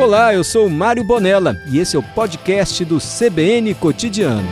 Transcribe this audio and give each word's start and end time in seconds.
Olá, 0.00 0.32
eu 0.32 0.42
sou 0.42 0.66
Mário 0.70 1.04
Bonella 1.04 1.62
e 1.70 1.78
esse 1.78 1.94
é 1.94 1.98
o 1.98 2.02
podcast 2.02 2.82
do 2.86 2.96
CBN 2.96 3.74
Cotidiano. 3.74 4.48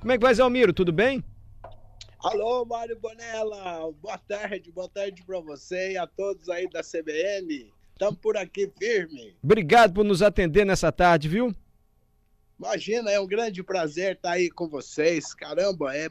Como 0.00 0.10
é 0.10 0.18
que 0.18 0.20
vai, 0.24 0.34
Zé 0.34 0.42
Almiro? 0.42 0.72
Tudo 0.72 0.92
bem? 0.92 1.22
Alô, 2.18 2.64
Mário 2.64 2.98
Bonella. 2.98 3.92
Boa 4.02 4.18
tarde, 4.18 4.72
boa 4.72 4.88
tarde 4.88 5.22
para 5.24 5.38
você 5.38 5.92
e 5.92 5.96
a 5.96 6.08
todos 6.08 6.48
aí 6.48 6.68
da 6.68 6.82
CBN. 6.82 7.72
Estamos 7.92 8.18
por 8.18 8.36
aqui 8.36 8.68
firme. 8.76 9.36
Obrigado 9.40 9.94
por 9.94 10.04
nos 10.04 10.22
atender 10.22 10.66
nessa 10.66 10.90
tarde, 10.90 11.28
viu? 11.28 11.54
Imagina, 12.60 13.10
é 13.10 13.18
um 13.18 13.26
grande 13.26 13.62
prazer 13.62 14.16
estar 14.16 14.32
aí 14.32 14.50
com 14.50 14.68
vocês. 14.68 15.32
Caramba, 15.32 15.96
é... 15.96 16.10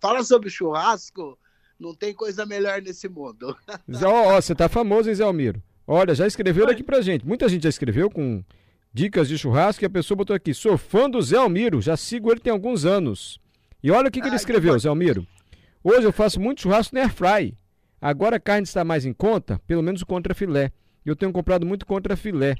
fala 0.00 0.24
sobre 0.24 0.48
churrasco, 0.48 1.38
não 1.78 1.94
tem 1.94 2.14
coisa 2.14 2.46
melhor 2.46 2.80
nesse 2.80 3.06
mundo. 3.06 3.54
Ó, 4.02 4.38
oh, 4.38 4.40
você 4.40 4.54
tá 4.54 4.66
famoso, 4.66 5.10
hein, 5.10 5.14
Zé 5.14 5.24
Almiro? 5.24 5.62
Olha, 5.86 6.14
já 6.14 6.26
escreveram 6.26 6.70
aqui 6.70 6.82
pra 6.82 7.02
gente. 7.02 7.26
Muita 7.26 7.46
gente 7.50 7.64
já 7.64 7.68
escreveu 7.68 8.08
com 8.08 8.42
dicas 8.94 9.28
de 9.28 9.36
churrasco 9.36 9.84
e 9.84 9.86
a 9.86 9.90
pessoa 9.90 10.16
botou 10.16 10.34
aqui: 10.34 10.54
sou 10.54 10.78
fã 10.78 11.08
do 11.08 11.20
Zé 11.20 11.36
Almiro, 11.36 11.82
já 11.82 11.98
sigo 11.98 12.30
ele 12.32 12.40
tem 12.40 12.50
alguns 12.50 12.86
anos. 12.86 13.38
E 13.82 13.90
olha 13.90 14.08
o 14.08 14.10
que, 14.10 14.22
que 14.22 14.26
ele 14.26 14.36
escreveu, 14.36 14.78
Zé 14.78 14.88
Almiro. 14.88 15.26
Hoje 15.84 16.06
eu 16.06 16.12
faço 16.12 16.40
muito 16.40 16.62
churrasco 16.62 16.94
no 16.94 17.00
airfry. 17.02 17.54
Agora 18.00 18.36
a 18.36 18.40
carne 18.40 18.62
está 18.62 18.82
mais 18.84 19.04
em 19.04 19.12
conta, 19.12 19.60
pelo 19.66 19.82
menos 19.82 20.00
o 20.00 20.06
contra 20.06 20.34
filé. 20.34 20.72
Eu 21.04 21.14
tenho 21.14 21.30
comprado 21.30 21.66
muito 21.66 21.84
contra 21.84 22.16
filé 22.16 22.56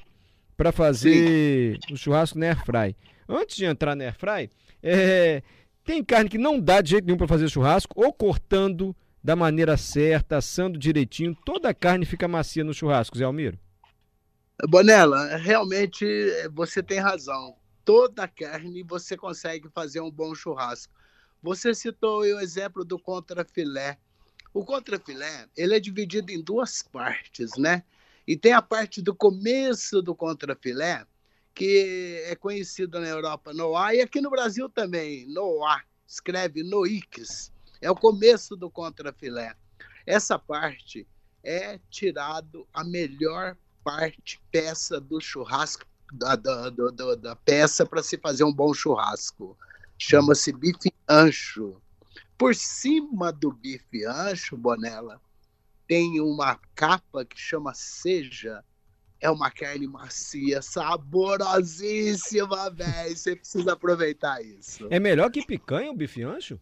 para 0.60 0.72
fazer 0.72 1.78
Sim. 1.86 1.94
o 1.94 1.96
churrasco 1.96 2.38
no 2.38 2.44
airfry. 2.44 2.94
Antes 3.26 3.56
de 3.56 3.64
entrar 3.64 3.96
no 3.96 4.02
airfry, 4.02 4.50
é, 4.82 5.42
tem 5.82 6.04
carne 6.04 6.28
que 6.28 6.36
não 6.36 6.60
dá 6.60 6.82
de 6.82 6.90
jeito 6.90 7.06
nenhum 7.06 7.16
para 7.16 7.26
fazer 7.26 7.48
churrasco, 7.48 7.94
ou 7.96 8.12
cortando 8.12 8.94
da 9.24 9.34
maneira 9.34 9.78
certa, 9.78 10.36
assando 10.36 10.78
direitinho, 10.78 11.34
toda 11.46 11.70
a 11.70 11.74
carne 11.74 12.04
fica 12.04 12.28
macia 12.28 12.62
no 12.62 12.74
churrasco, 12.74 13.16
Zé 13.16 13.24
Almiro. 13.24 13.58
Bonela, 14.68 15.34
realmente 15.38 16.04
você 16.52 16.82
tem 16.82 16.98
razão. 16.98 17.56
Toda 17.82 18.24
a 18.24 18.28
carne 18.28 18.82
você 18.82 19.16
consegue 19.16 19.70
fazer 19.70 20.02
um 20.02 20.10
bom 20.10 20.34
churrasco. 20.34 20.92
Você 21.42 21.74
citou 21.74 22.20
o 22.20 22.38
exemplo 22.38 22.84
do 22.84 22.98
contrafilé. 22.98 23.96
O 24.52 24.62
contrafilé, 24.62 25.46
ele 25.56 25.74
é 25.74 25.80
dividido 25.80 26.30
em 26.30 26.42
duas 26.42 26.82
partes, 26.82 27.56
né? 27.56 27.82
E 28.26 28.36
tem 28.36 28.52
a 28.52 28.62
parte 28.62 29.02
do 29.02 29.14
começo 29.14 30.02
do 30.02 30.14
contrafilé, 30.14 31.04
que 31.54 32.22
é 32.26 32.36
conhecido 32.36 33.00
na 33.00 33.08
Europa 33.08 33.52
Noá, 33.52 33.94
e 33.94 34.00
aqui 34.00 34.20
no 34.20 34.30
Brasil 34.30 34.68
também, 34.68 35.26
Noá, 35.28 35.82
escreve 36.06 36.62
Noix, 36.62 37.52
é 37.80 37.90
o 37.90 37.94
começo 37.96 38.56
do 38.56 38.70
contrafilé. 38.70 39.54
Essa 40.06 40.38
parte 40.38 41.06
é 41.42 41.78
tirado 41.90 42.66
a 42.72 42.84
melhor 42.84 43.56
parte, 43.82 44.40
peça 44.50 45.00
do 45.00 45.20
churrasco, 45.20 45.84
da, 46.12 46.36
da, 46.36 46.70
da, 46.70 47.14
da 47.14 47.36
peça 47.36 47.86
para 47.86 48.02
se 48.02 48.18
fazer 48.18 48.44
um 48.44 48.52
bom 48.52 48.74
churrasco. 48.74 49.56
Chama-se 49.98 50.52
bife 50.52 50.92
ancho. 51.08 51.80
Por 52.36 52.54
cima 52.54 53.32
do 53.32 53.52
bife 53.52 54.04
ancho, 54.04 54.56
Bonella, 54.56 55.20
tem 55.90 56.20
uma 56.20 56.56
capa 56.76 57.24
que 57.24 57.36
chama 57.36 57.74
seja. 57.74 58.64
É 59.20 59.28
uma 59.28 59.50
carne 59.50 59.88
macia, 59.88 60.62
saborosíssima, 60.62 62.70
velho. 62.70 63.16
Você 63.16 63.34
precisa 63.34 63.72
aproveitar 63.72 64.40
isso. 64.40 64.86
É 64.88 65.00
melhor 65.00 65.32
que 65.32 65.44
picanha 65.44 65.90
o 65.90 65.96
bife 65.96 66.22
ancho? 66.22 66.60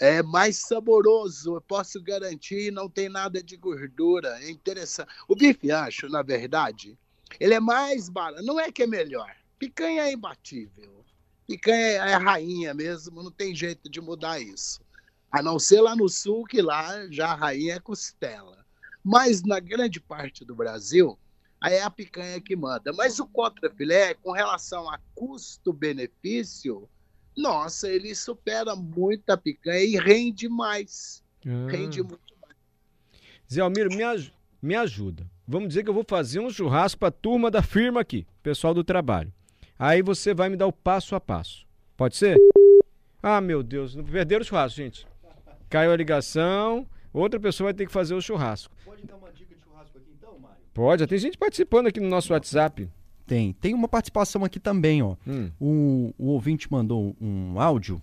É 0.00 0.22
mais 0.22 0.56
saboroso, 0.56 1.56
eu 1.56 1.60
posso 1.60 2.02
garantir, 2.02 2.72
não 2.72 2.88
tem 2.88 3.10
nada 3.10 3.42
de 3.42 3.54
gordura. 3.54 4.42
É 4.42 4.48
interessante. 4.48 5.12
O 5.28 5.36
bife 5.36 5.70
ancho, 5.70 6.08
na 6.08 6.22
verdade, 6.22 6.98
ele 7.38 7.52
é 7.52 7.60
mais 7.60 8.08
barato. 8.08 8.42
Não 8.42 8.58
é 8.58 8.72
que 8.72 8.84
é 8.84 8.86
melhor. 8.86 9.30
Picanha 9.58 10.04
é 10.04 10.12
imbatível. 10.12 11.04
Picanha 11.46 11.82
é 11.82 12.14
a 12.14 12.18
rainha 12.18 12.72
mesmo, 12.72 13.22
não 13.22 13.30
tem 13.30 13.54
jeito 13.54 13.90
de 13.90 14.00
mudar 14.00 14.40
isso. 14.40 14.80
A 15.30 15.42
não 15.42 15.58
ser 15.58 15.80
lá 15.80 15.94
no 15.94 16.08
sul, 16.08 16.44
que 16.44 16.62
lá 16.62 17.06
já 17.10 17.32
a 17.32 17.34
rainha 17.34 17.74
é 17.74 17.80
costela. 17.80 18.64
Mas 19.04 19.42
na 19.42 19.60
grande 19.60 20.00
parte 20.00 20.44
do 20.44 20.54
Brasil, 20.54 21.18
aí 21.60 21.74
é 21.74 21.82
a 21.82 21.90
picanha 21.90 22.40
que 22.40 22.56
manda. 22.56 22.92
Mas 22.92 23.18
o 23.18 23.26
contrafilé, 23.26 24.14
com 24.14 24.32
relação 24.32 24.88
a 24.90 24.98
custo-benefício, 25.14 26.88
nossa, 27.36 27.88
ele 27.88 28.14
supera 28.14 28.74
muito 28.74 29.30
a 29.30 29.36
picanha 29.36 29.84
e 29.84 29.96
rende 29.96 30.48
mais. 30.48 31.22
Ah. 31.46 31.70
Rende 31.70 32.02
muito 32.02 32.34
mais. 32.42 32.56
Zé 33.50 33.60
Almiro, 33.60 33.94
me, 33.94 34.02
aj 34.02 34.32
me 34.60 34.74
ajuda. 34.74 35.24
Vamos 35.46 35.68
dizer 35.68 35.84
que 35.84 35.90
eu 35.90 35.94
vou 35.94 36.04
fazer 36.06 36.40
um 36.40 36.50
churrasco 36.50 36.98
para 36.98 37.08
a 37.08 37.12
turma 37.12 37.50
da 37.50 37.62
firma 37.62 38.00
aqui, 38.00 38.26
pessoal 38.42 38.74
do 38.74 38.82
trabalho. 38.82 39.32
Aí 39.78 40.02
você 40.02 40.34
vai 40.34 40.48
me 40.48 40.56
dar 40.56 40.66
o 40.66 40.72
passo 40.72 41.14
a 41.14 41.20
passo. 41.20 41.64
Pode 41.96 42.16
ser? 42.16 42.36
Ah, 43.22 43.40
meu 43.40 43.62
Deus, 43.62 43.94
não 43.94 44.04
perderam 44.04 44.42
o 44.42 44.44
churrasco, 44.44 44.76
gente. 44.76 45.06
Caiu 45.68 45.92
a 45.92 45.96
ligação, 45.96 46.86
outra 47.12 47.38
pessoa 47.38 47.66
vai 47.66 47.74
ter 47.74 47.86
que 47.86 47.92
fazer 47.92 48.14
o 48.14 48.20
churrasco. 48.20 48.74
Pode 48.84 49.04
dar 49.04 49.16
uma 49.16 49.30
dica 49.30 49.54
de 49.54 49.62
churrasco 49.62 49.98
aqui 49.98 50.10
então, 50.16 50.38
Mário? 50.38 50.56
Pode, 50.72 51.06
tem 51.06 51.18
gente 51.18 51.36
participando 51.36 51.88
aqui 51.88 52.00
no 52.00 52.08
nosso 52.08 52.32
WhatsApp. 52.32 52.88
Tem. 53.26 53.52
Tem 53.52 53.74
uma 53.74 53.86
participação 53.86 54.42
aqui 54.44 54.58
também, 54.58 55.02
ó. 55.02 55.14
Hum. 55.26 55.50
O, 55.60 56.14
o 56.16 56.28
ouvinte 56.28 56.72
mandou 56.72 57.14
um 57.20 57.60
áudio. 57.60 58.00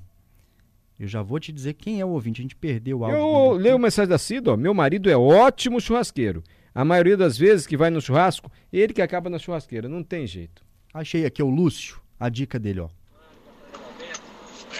Eu 1.00 1.08
já 1.08 1.24
vou 1.24 1.40
te 1.40 1.52
dizer 1.52 1.74
quem 1.74 2.00
é 2.00 2.06
o 2.06 2.10
ouvinte. 2.10 2.40
A 2.40 2.44
gente 2.44 2.56
perdeu 2.56 3.00
o 3.00 3.06
áudio. 3.06 3.18
Eu 3.18 3.52
leio 3.54 3.76
a 3.76 3.80
mensagem 3.80 4.10
da 4.10 4.20
Cida, 4.20 4.54
ó. 4.54 4.58
Meu 4.58 4.74
marido 4.74 5.10
é 5.10 5.18
ótimo 5.18 5.82
churrasqueiro. 5.82 6.44
A 6.74 6.86
maioria 6.86 7.18
das 7.18 7.36
vezes 7.38 7.66
que 7.66 7.76
vai 7.76 7.90
no 7.90 8.00
churrasco, 8.00 8.52
ele 8.72 8.94
que 8.94 9.02
acaba 9.02 9.30
na 9.30 9.40
churrasqueira. 9.40 9.90
Não 9.90 10.04
tem 10.04 10.28
jeito. 10.28 10.64
Achei 10.94 11.26
aqui 11.26 11.42
é 11.42 11.46
o 11.46 11.50
Lúcio, 11.50 12.00
a 12.20 12.30
dica 12.30 12.60
dele, 12.60 12.82
ó. 12.82 12.90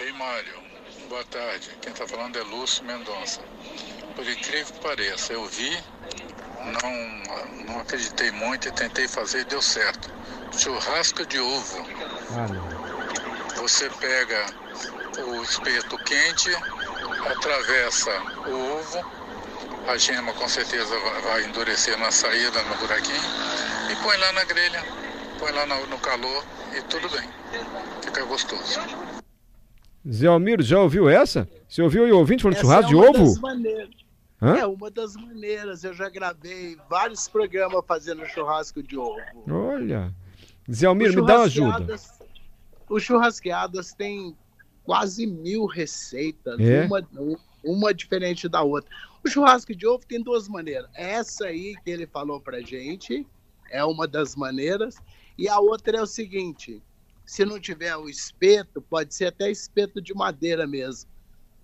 Ei, 0.00 0.12
Mário 0.12 0.55
boa 1.16 1.24
tarde. 1.24 1.70
Quem 1.80 1.94
está 1.94 2.06
falando 2.06 2.36
é 2.36 2.42
Lúcio 2.42 2.84
Mendonça. 2.84 3.40
Por 4.14 4.28
incrível 4.28 4.66
que 4.66 4.80
pareça, 4.80 5.32
eu 5.32 5.46
vi, 5.46 5.74
não, 6.62 7.64
não 7.64 7.80
acreditei 7.80 8.30
muito 8.32 8.68
e 8.68 8.72
tentei 8.72 9.08
fazer 9.08 9.40
e 9.40 9.44
deu 9.44 9.62
certo. 9.62 10.10
Churrasco 10.52 11.24
de 11.24 11.40
ovo. 11.40 11.86
Você 13.56 13.88
pega 13.98 14.44
o 15.26 15.42
espeto 15.42 15.96
quente, 16.04 16.54
atravessa 17.30 18.10
o 18.46 18.78
ovo, 18.78 19.10
a 19.88 19.96
gema 19.96 20.34
com 20.34 20.48
certeza 20.50 20.98
vai 21.22 21.44
endurecer 21.44 21.98
na 21.98 22.10
saída, 22.10 22.62
no 22.64 22.76
buraquinho, 22.76 23.22
e 23.90 23.96
põe 24.02 24.18
lá 24.18 24.32
na 24.32 24.44
grelha, 24.44 24.84
põe 25.38 25.50
lá 25.52 25.64
no 25.64 25.98
calor 25.98 26.44
e 26.74 26.82
tudo 26.82 27.08
bem. 27.08 27.30
Fica 28.02 28.22
gostoso. 28.24 29.05
Zé 30.08 30.26
Almiro, 30.28 30.62
já 30.62 30.80
ouviu 30.80 31.08
essa? 31.08 31.48
Você 31.68 31.82
ouviu 31.82 32.04
o 32.04 32.18
ouvinte 32.18 32.42
falando 32.42 32.56
essa 32.56 32.64
churrasco 32.64 32.86
é 32.86 32.88
de 32.88 32.96
ovo? 32.96 33.40
Hã? 34.40 34.56
É 34.58 34.66
uma 34.66 34.90
das 34.90 35.16
maneiras. 35.16 35.82
Eu 35.82 35.94
já 35.94 36.08
gravei 36.08 36.76
vários 36.88 37.26
programas 37.26 37.82
fazendo 37.86 38.24
churrasco 38.26 38.82
de 38.82 38.96
ovo. 38.96 39.20
Olha. 39.48 40.14
Zé 40.70 40.86
Almiro, 40.86 41.22
me 41.22 41.26
dá 41.26 41.38
uma 41.38 41.44
ajuda. 41.44 41.96
Os 42.88 43.02
churrasqueadas 43.02 43.92
têm 43.94 44.36
quase 44.84 45.26
mil 45.26 45.66
receitas, 45.66 46.60
é? 46.60 46.86
uma, 46.86 47.06
uma 47.64 47.92
diferente 47.92 48.48
da 48.48 48.62
outra. 48.62 48.88
O 49.24 49.28
churrasco 49.28 49.74
de 49.74 49.86
ovo 49.86 50.06
tem 50.06 50.22
duas 50.22 50.48
maneiras. 50.48 50.88
Essa 50.94 51.46
aí 51.46 51.74
que 51.84 51.90
ele 51.90 52.06
falou 52.06 52.40
pra 52.40 52.60
gente 52.60 53.26
é 53.70 53.84
uma 53.84 54.06
das 54.06 54.36
maneiras. 54.36 54.96
E 55.36 55.48
a 55.48 55.58
outra 55.58 55.98
é 55.98 56.02
o 56.02 56.06
seguinte: 56.06 56.80
se 57.26 57.44
não 57.44 57.60
tiver 57.60 57.96
o 57.96 58.08
espeto, 58.08 58.80
pode 58.80 59.14
ser 59.14 59.26
até 59.26 59.50
espeto 59.50 60.00
de 60.00 60.14
madeira 60.14 60.66
mesmo. 60.66 61.10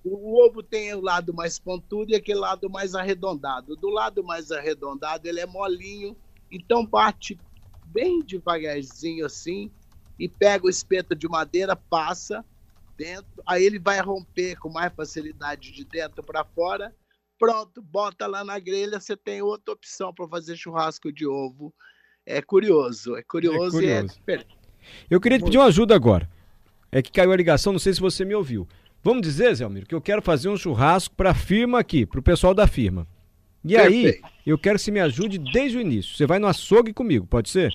O 0.05 0.45
ovo 0.45 0.63
tem 0.63 0.93
o 0.95 1.01
lado 1.01 1.33
mais 1.33 1.61
pontudo 1.61 2.11
e 2.11 2.17
aquele 2.17 2.41
lado 2.41 2.69
mais 2.69 2.95
arredondado. 2.95 3.77
Do 3.77 3.89
lado 3.89 4.25
mais 4.25 4.51
arredondado, 4.51 5.29
ele 5.29 5.39
é 5.39 5.47
molinho, 5.47 6.17
então 6.51 6.85
bate 6.85 7.41
bem 7.85 8.25
devagarzinho 8.25 9.25
assim 9.25 9.73
e 10.19 10.29
pega 10.29 10.67
o 10.67 10.71
espeto 10.71 11.15
de 11.15 11.29
madeira, 11.29 11.77
passa 11.77 12.45
dentro, 12.99 13.43
aí 13.47 13.65
ele 13.65 13.79
vai 13.79 14.01
romper 14.01 14.57
com 14.57 14.69
mais 14.69 14.93
facilidade 14.93 15.73
de 15.73 15.85
dentro 15.85 16.23
para 16.25 16.45
fora. 16.45 16.95
Pronto, 17.39 17.81
bota 17.81 18.27
lá 18.27 18.45
na 18.45 18.59
grelha, 18.59 19.01
você 19.01 19.17
tem 19.17 19.41
outra 19.41 19.73
opção 19.73 20.13
para 20.13 20.29
fazer 20.29 20.57
churrasco 20.57 21.13
de 21.13 21.27
ovo. 21.27 21.75
É 22.27 22.43
curioso, 22.43 23.17
é 23.17 23.23
curioso, 23.23 23.57
é 23.57 23.71
curioso. 23.71 23.83
e 23.83 23.91
é 23.91 24.03
diferente. 24.03 24.62
Eu 25.11 25.21
queria 25.21 25.39
te 25.39 25.45
pedir 25.45 25.59
uma 25.59 25.67
ajuda 25.67 25.95
agora. 25.95 26.29
É 26.91 27.01
que 27.01 27.11
caiu 27.11 27.33
a 27.33 27.37
ligação, 27.37 27.73
não 27.73 27.81
sei 27.81 27.95
se 27.95 28.01
você 28.01 28.25
me 28.25 28.35
ouviu. 28.35 28.67
Vamos 29.03 29.23
dizer, 29.23 29.55
Zé 29.55 29.65
Almiro, 29.65 29.87
que 29.87 29.95
eu 29.95 30.01
quero 30.01 30.23
fazer 30.23 30.49
um 30.49 30.57
churrasco 30.57 31.15
para 31.17 31.31
a 31.31 31.35
firma 31.35 31.81
aqui, 31.81 32.07
para 32.07 32.21
o 32.21 32.23
pessoal 32.23 32.55
da 32.55 32.67
firma. 32.67 33.07
E 33.65 33.75
Perfeito. 33.75 34.25
aí, 34.25 34.33
eu 34.47 34.59
quero 34.59 34.77
que 34.77 34.85
você 34.85 34.91
me 34.91 35.01
ajude 35.01 35.39
desde 35.39 35.79
o 35.79 35.81
início. 35.81 36.17
Você 36.17 36.27
vai 36.27 36.39
no 36.39 36.47
açougue 36.47 36.93
comigo, 36.93 37.27
pode 37.27 37.49
ser? 37.49 37.75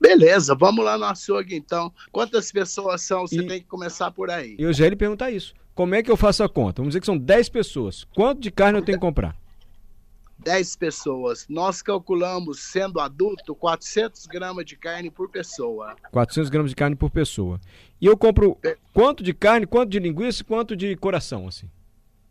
Beleza, 0.00 0.54
vamos 0.54 0.84
lá 0.84 0.96
no 0.96 1.04
açougue 1.04 1.54
então. 1.54 1.92
Quantas 2.12 2.52
pessoas 2.52 3.02
são? 3.02 3.26
Você 3.26 3.40
e... 3.40 3.46
tem 3.46 3.60
que 3.60 3.66
começar 3.66 4.10
por 4.10 4.30
aí. 4.30 4.54
Eu 4.58 4.72
já 4.72 4.84
ia 4.84 4.90
lhe 4.90 4.96
perguntar 4.96 5.30
isso. 5.30 5.54
como 5.74 5.94
é 5.94 6.02
que 6.02 6.10
eu 6.10 6.16
faço 6.16 6.42
a 6.42 6.48
conta? 6.48 6.82
Vamos 6.82 6.90
dizer 6.90 7.00
que 7.00 7.06
são 7.06 7.18
10 7.18 7.48
pessoas. 7.48 8.04
Quanto 8.14 8.40
de 8.40 8.50
carne 8.50 8.78
eu 8.78 8.84
tenho 8.84 8.98
que 8.98 9.04
comprar? 9.04 9.36
10 10.38 10.76
pessoas. 10.76 11.46
Nós 11.48 11.82
calculamos, 11.82 12.60
sendo 12.60 13.00
adulto, 13.00 13.54
400 13.54 14.26
gramas 14.26 14.64
de 14.64 14.76
carne 14.76 15.10
por 15.10 15.28
pessoa. 15.28 15.96
400 16.12 16.48
gramas 16.48 16.70
de 16.70 16.76
carne 16.76 16.96
por 16.96 17.10
pessoa. 17.10 17.60
E 18.00 18.06
eu 18.06 18.16
compro 18.16 18.56
quanto 18.94 19.22
de 19.22 19.34
carne, 19.34 19.66
quanto 19.66 19.90
de 19.90 19.98
linguiça, 19.98 20.44
quanto 20.44 20.76
de 20.76 20.96
coração, 20.96 21.48
assim? 21.48 21.68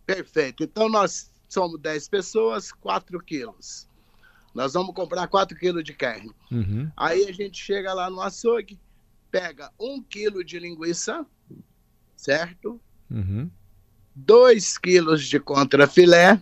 Perfeito. 0.06 0.64
Então 0.64 0.88
nós 0.88 1.30
somos 1.50 1.80
10 1.80 2.08
pessoas, 2.08 2.72
4 2.72 3.20
quilos. 3.22 3.88
Nós 4.56 4.74
vamos 4.74 4.96
comprar 4.96 5.28
4 5.28 5.58
quilos 5.58 5.84
de 5.84 5.94
carne. 5.94 6.32
Uhum. 6.52 6.90
Aí 6.96 7.28
a 7.28 7.32
gente 7.32 7.62
chega 7.62 7.94
lá 7.94 8.10
no 8.10 8.22
açougue, 8.22 8.80
pega 9.30 9.72
1 9.80 10.02
quilo 10.04 10.44
de 10.44 10.58
linguiça, 10.58 11.26
certo? 12.16 12.80
Uhum. 13.12 13.52
2 14.16 14.78
quilos 14.78 15.28
de 15.28 15.40
contrafilé 15.40 16.42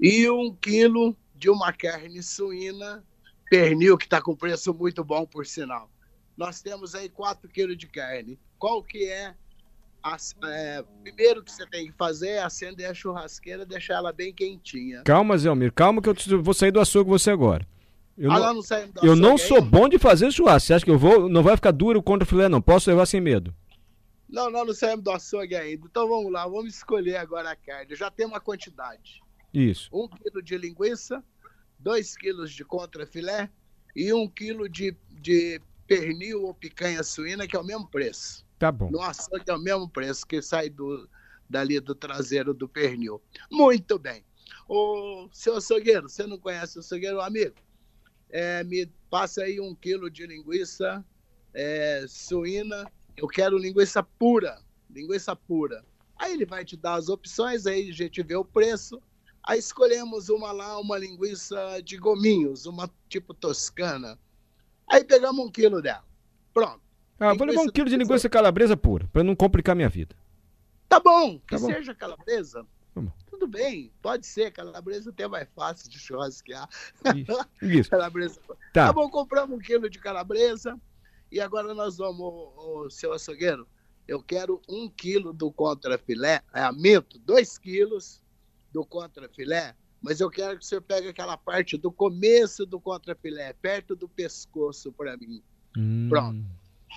e 0.00 0.28
1 0.28 0.54
quilo 0.56 1.16
de 1.34 1.50
uma 1.50 1.72
carne 1.72 2.22
suína, 2.22 3.04
pernil, 3.50 3.96
que 3.96 4.04
está 4.04 4.20
com 4.20 4.34
preço 4.34 4.72
muito 4.74 5.04
bom, 5.04 5.26
por 5.26 5.46
sinal. 5.46 5.90
Nós 6.36 6.60
temos 6.60 6.94
aí 6.94 7.08
4 7.08 7.48
quilos 7.48 7.76
de 7.76 7.86
carne. 7.86 8.38
Qual 8.58 8.82
que 8.82 9.04
é 9.04 9.34
é, 10.44 10.84
primeiro 11.02 11.42
que 11.42 11.50
você 11.50 11.66
tem 11.66 11.86
que 11.86 11.92
fazer 11.96 12.28
é 12.28 12.42
acender 12.42 12.88
a 12.88 12.94
churrasqueira, 12.94 13.66
deixar 13.66 13.94
ela 13.94 14.12
bem 14.12 14.32
quentinha. 14.32 15.02
Calma, 15.02 15.36
Zé 15.36 15.48
Almir, 15.48 15.72
calma 15.72 16.00
que 16.00 16.08
eu 16.08 16.42
vou 16.42 16.54
sair 16.54 16.70
do 16.70 16.78
açougue 16.78 17.10
você 17.10 17.30
agora. 17.30 17.66
Eu 18.16 18.30
ah, 18.30 18.38
não, 18.38 18.54
não 18.54 18.62
eu 19.02 19.16
não 19.16 19.36
sou 19.36 19.60
bom 19.60 19.88
de 19.88 19.98
fazer 19.98 20.30
churrasco. 20.30 20.68
Você 20.68 20.74
acha 20.74 20.84
que 20.84 20.90
eu 20.90 20.98
vou, 20.98 21.28
não 21.28 21.42
vai 21.42 21.56
ficar 21.56 21.72
duro 21.72 22.02
contra 22.02 22.24
o 22.24 22.28
filé, 22.28 22.48
não? 22.48 22.62
Posso 22.62 22.88
levar 22.88 23.04
sem 23.04 23.20
medo? 23.20 23.52
Não, 24.28 24.50
nós 24.50 24.66
não 24.66 24.74
saímos 24.74 25.04
do 25.04 25.10
açougue 25.10 25.54
ainda. 25.54 25.86
Então 25.86 26.08
vamos 26.08 26.32
lá, 26.32 26.44
vamos 26.44 26.74
escolher 26.74 27.16
agora 27.16 27.50
a 27.50 27.56
carne. 27.56 27.90
Eu 27.90 27.96
já 27.96 28.10
tem 28.10 28.24
uma 28.24 28.40
quantidade. 28.40 29.22
Isso. 29.56 29.88
Um 29.90 30.06
quilo 30.06 30.42
de 30.42 30.58
linguiça, 30.58 31.24
dois 31.78 32.14
quilos 32.14 32.52
de 32.52 32.62
contrafilé 32.62 33.50
e 33.94 34.12
um 34.12 34.28
quilo 34.28 34.68
de, 34.68 34.94
de 35.08 35.58
pernil 35.86 36.42
ou 36.42 36.52
picanha 36.52 37.02
suína, 37.02 37.46
que 37.46 37.56
é 37.56 37.58
o 37.58 37.64
mesmo 37.64 37.88
preço. 37.88 38.44
Tá 38.58 38.70
bom. 38.70 38.90
No 38.90 39.00
açougue 39.00 39.44
é 39.48 39.54
o 39.54 39.58
mesmo 39.58 39.88
preço 39.88 40.26
que 40.26 40.42
sai 40.42 40.68
do, 40.68 41.08
dali 41.48 41.80
do 41.80 41.94
traseiro 41.94 42.52
do 42.52 42.68
pernil. 42.68 43.22
Muito 43.50 43.98
bem. 43.98 44.22
O 44.68 45.28
seu 45.32 45.56
açougueiro, 45.56 46.06
você 46.06 46.26
não 46.26 46.38
conhece 46.38 46.76
o 46.76 46.80
açougueiro, 46.80 47.22
amigo? 47.22 47.54
É, 48.28 48.62
me 48.62 48.86
passa 49.08 49.44
aí 49.44 49.58
um 49.58 49.74
quilo 49.74 50.10
de 50.10 50.26
linguiça 50.26 51.02
é, 51.54 52.04
suína. 52.06 52.92
Eu 53.16 53.26
quero 53.26 53.56
linguiça 53.56 54.02
pura. 54.02 54.60
Linguiça 54.90 55.34
pura. 55.34 55.82
Aí 56.18 56.34
ele 56.34 56.44
vai 56.44 56.62
te 56.62 56.76
dar 56.76 56.94
as 56.96 57.08
opções, 57.08 57.66
aí 57.66 57.88
a 57.88 57.92
gente 57.92 58.22
vê 58.22 58.36
o 58.36 58.44
preço. 58.44 59.00
Aí 59.46 59.60
escolhemos 59.60 60.28
uma 60.28 60.50
lá, 60.50 60.76
uma 60.80 60.98
linguiça 60.98 61.80
de 61.80 61.96
gominhos, 61.96 62.66
uma 62.66 62.90
tipo 63.08 63.32
toscana. 63.32 64.18
Aí 64.88 65.04
pegamos 65.04 65.46
um 65.46 65.50
quilo 65.50 65.80
dela. 65.80 66.04
Pronto. 66.52 66.80
Ah, 67.18 67.32
vou 67.32 67.46
levar 67.46 67.62
um 67.62 67.68
quilo 67.68 67.88
de 67.88 67.96
linguiça 67.96 68.28
calabresa 68.28 68.76
pura, 68.76 69.08
para 69.12 69.22
não 69.22 69.36
complicar 69.36 69.76
minha 69.76 69.88
vida. 69.88 70.16
Tá 70.88 70.98
bom, 70.98 71.38
que 71.38 71.54
tá 71.54 71.58
bom. 71.60 71.66
seja 71.66 71.94
calabresa. 71.94 72.66
Tudo 73.26 73.46
bem, 73.46 73.92
pode 74.00 74.26
ser, 74.26 74.50
calabresa 74.50 75.10
até 75.10 75.28
mais 75.28 75.46
fácil 75.54 75.90
de 75.90 75.98
churrasquear. 75.98 76.66
Isso. 77.14 77.46
Isso. 77.62 77.90
calabresa. 77.90 78.40
Tá. 78.72 78.86
tá 78.86 78.92
bom, 78.92 79.08
compramos 79.10 79.56
um 79.56 79.60
quilo 79.60 79.88
de 79.90 79.98
calabresa 79.98 80.80
e 81.30 81.38
agora 81.38 81.74
nós 81.74 81.98
vamos, 81.98 82.20
o, 82.56 82.88
seu 82.88 83.12
açougueiro, 83.12 83.68
eu 84.08 84.22
quero 84.22 84.62
um 84.68 84.88
quilo 84.88 85.32
do 85.32 85.52
contrafilé, 85.52 86.42
é 86.54 86.62
amento, 86.62 87.18
dois 87.18 87.58
quilos 87.58 88.22
do 88.76 88.84
contrafilé, 88.84 89.74
mas 90.02 90.20
eu 90.20 90.28
quero 90.28 90.58
que 90.58 90.66
você 90.66 90.78
pegue 90.78 91.08
aquela 91.08 91.38
parte 91.38 91.78
do 91.78 91.90
começo 91.90 92.66
do 92.66 92.78
contrafilé, 92.78 93.54
perto 93.54 93.96
do 93.96 94.06
pescoço 94.06 94.92
para 94.92 95.16
mim. 95.16 95.42
Hum. 95.74 96.08
Pronto. 96.10 96.44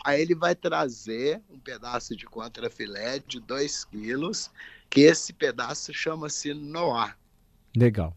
Aí 0.04 0.22
ele 0.22 0.36
vai 0.36 0.54
trazer 0.54 1.42
um 1.50 1.58
pedaço 1.58 2.18
de 2.18 2.26
contrafilé 2.26 3.20
de 3.20 3.40
2 3.40 3.86
quilos, 3.86 4.52
que 4.90 5.02
esse 5.02 5.32
pedaço 5.32 5.94
chama-se 5.94 6.54
Noir. 6.54 7.18
Legal. 7.78 8.14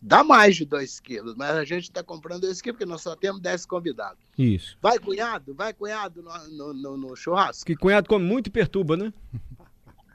Dá 0.00 0.22
mais 0.22 0.56
de 0.56 0.66
2 0.66 1.00
quilos, 1.00 1.34
mas 1.34 1.56
a 1.56 1.64
gente 1.64 1.84
está 1.84 2.02
comprando 2.02 2.42
2 2.42 2.60
quilos 2.60 2.76
porque 2.76 2.90
nós 2.90 3.00
só 3.00 3.16
temos 3.16 3.40
10 3.40 3.64
convidados. 3.64 4.22
Isso. 4.36 4.76
Vai, 4.82 4.98
cunhado? 4.98 5.54
Vai, 5.54 5.72
cunhado, 5.72 6.22
no, 6.22 6.74
no, 6.74 6.96
no 6.98 7.16
churrasco? 7.16 7.64
Que 7.64 7.74
cunhado 7.74 8.06
come 8.06 8.26
muito 8.26 8.48
e 8.48 8.50
perturba, 8.50 8.98
né? 8.98 9.10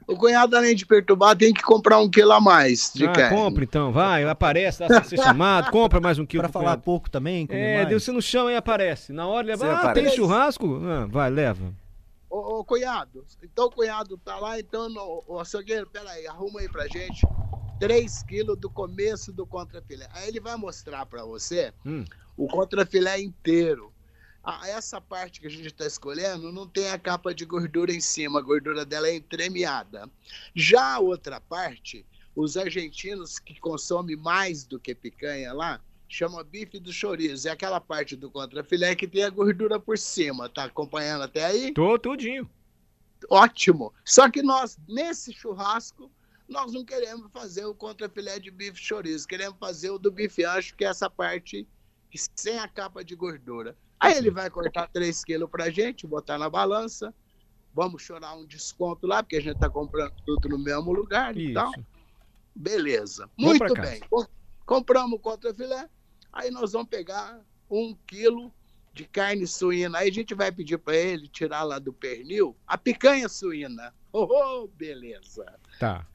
O 0.08 0.16
cunhado, 0.16 0.56
além 0.56 0.74
de 0.74 0.86
perturbar, 0.86 1.36
tem 1.36 1.52
que 1.52 1.62
comprar 1.62 2.00
um 2.00 2.08
quilo 2.08 2.32
a 2.32 2.40
mais 2.40 2.90
de 2.94 3.06
ah, 3.06 3.12
carne. 3.12 3.36
compra 3.36 3.62
então, 3.62 3.92
vai, 3.92 4.24
aparece, 4.24 4.78
dá 4.88 5.04
ser 5.04 5.18
chamado, 5.18 5.68
compra 5.70 6.00
mais 6.00 6.18
um 6.18 6.24
quilo. 6.24 6.44
Pra 6.44 6.48
falar 6.50 6.64
cunhado. 6.64 6.82
pouco 6.82 7.10
também, 7.10 7.46
É, 7.50 7.84
Deus, 7.84 8.04
você 8.04 8.10
não 8.10 8.22
chama 8.22 8.50
e 8.50 8.56
aparece. 8.56 9.12
Na 9.12 9.26
hora 9.26 9.46
leva, 9.46 9.66
ah, 9.66 9.78
aparece. 9.80 10.06
tem 10.06 10.16
churrasco? 10.16 10.80
Ah, 10.82 11.06
vai, 11.06 11.28
leva. 11.28 11.74
Ô, 12.30 12.60
ô, 12.60 12.64
cunhado, 12.64 13.22
então 13.42 13.66
o 13.66 13.70
cunhado 13.70 14.16
tá 14.16 14.36
lá, 14.38 14.58
então, 14.58 14.88
no, 14.88 15.24
o 15.28 15.38
açougueiro, 15.38 15.86
peraí, 15.86 16.26
arruma 16.26 16.60
aí 16.60 16.70
pra 16.70 16.86
gente 16.88 17.26
3 17.78 18.22
quilos 18.22 18.58
do 18.58 18.70
começo 18.70 19.30
do 19.30 19.46
contrafilé. 19.46 20.08
Aí 20.14 20.28
ele 20.28 20.40
vai 20.40 20.56
mostrar 20.56 21.04
pra 21.04 21.22
você 21.22 21.70
hum. 21.84 22.02
o 22.34 22.48
contrafilé 22.48 23.20
inteiro 23.20 23.92
essa 24.64 25.00
parte 25.00 25.40
que 25.40 25.46
a 25.46 25.50
gente 25.50 25.66
está 25.66 25.86
escolhendo 25.86 26.52
não 26.52 26.66
tem 26.66 26.90
a 26.90 26.98
capa 26.98 27.34
de 27.34 27.44
gordura 27.44 27.92
em 27.92 28.00
cima, 28.00 28.38
a 28.38 28.42
gordura 28.42 28.84
dela 28.84 29.08
é 29.08 29.16
entremeada. 29.16 30.08
Já 30.54 30.94
a 30.94 30.98
outra 30.98 31.40
parte, 31.40 32.06
os 32.34 32.56
argentinos 32.56 33.38
que 33.38 33.58
consomem 33.60 34.16
mais 34.16 34.64
do 34.64 34.78
que 34.78 34.94
picanha 34.94 35.52
lá, 35.52 35.80
chama 36.08 36.42
bife 36.42 36.78
do 36.78 36.92
chorizo. 36.92 37.48
É 37.48 37.50
aquela 37.50 37.80
parte 37.80 38.16
do 38.16 38.30
contrafilé 38.30 38.94
que 38.94 39.06
tem 39.06 39.24
a 39.24 39.30
gordura 39.30 39.78
por 39.78 39.98
cima. 39.98 40.48
Tá 40.48 40.64
acompanhando 40.64 41.22
até 41.22 41.44
aí? 41.44 41.72
Tô, 41.74 41.98
tudinho. 41.98 42.48
Ótimo. 43.28 43.92
Só 44.04 44.30
que 44.30 44.42
nós, 44.42 44.78
nesse 44.88 45.32
churrasco, 45.32 46.10
nós 46.48 46.72
não 46.72 46.84
queremos 46.84 47.30
fazer 47.32 47.66
o 47.66 47.74
contrafilé 47.74 48.38
de 48.38 48.50
bife 48.50 48.80
chorizo. 48.80 49.28
Queremos 49.28 49.58
fazer 49.58 49.90
o 49.90 49.98
do 49.98 50.10
bife 50.10 50.44
ancho, 50.44 50.74
que 50.74 50.84
é 50.84 50.88
essa 50.88 51.10
parte 51.10 51.68
sem 52.34 52.58
a 52.58 52.66
capa 52.66 53.04
de 53.04 53.14
gordura. 53.14 53.76
Aí 54.00 54.16
ele 54.16 54.30
vai 54.30 54.48
cortar 54.48 54.88
3 54.88 55.24
quilos 55.24 55.50
pra 55.50 55.70
gente, 55.70 56.06
botar 56.06 56.38
na 56.38 56.48
balança. 56.48 57.12
Vamos 57.74 58.02
chorar 58.02 58.34
um 58.34 58.46
desconto 58.46 59.06
lá, 59.06 59.22
porque 59.22 59.36
a 59.36 59.42
gente 59.42 59.58
tá 59.58 59.68
comprando 59.68 60.12
tudo 60.24 60.48
no 60.48 60.58
mesmo 60.58 60.92
lugar 60.92 61.36
e 61.36 61.52
tal. 61.52 61.72
Beleza. 62.54 63.28
Muito 63.36 63.74
bem. 63.74 64.00
Compramos 64.64 65.18
o 65.18 65.22
contrafilé. 65.22 65.88
Aí 66.32 66.50
nós 66.50 66.72
vamos 66.72 66.88
pegar 66.88 67.40
um 67.70 67.96
quilo 68.06 68.52
de 68.92 69.04
carne 69.04 69.46
suína. 69.46 69.98
Aí 69.98 70.08
a 70.08 70.12
gente 70.12 70.34
vai 70.34 70.50
pedir 70.50 70.78
para 70.78 70.96
ele 70.96 71.28
tirar 71.28 71.62
lá 71.62 71.78
do 71.78 71.92
pernil 71.92 72.56
a 72.66 72.76
picanha 72.76 73.28
suína. 73.28 73.94
Oh, 74.12 74.24
oh 74.24 74.68
beleza. 74.68 75.46
Tá. 75.78 76.06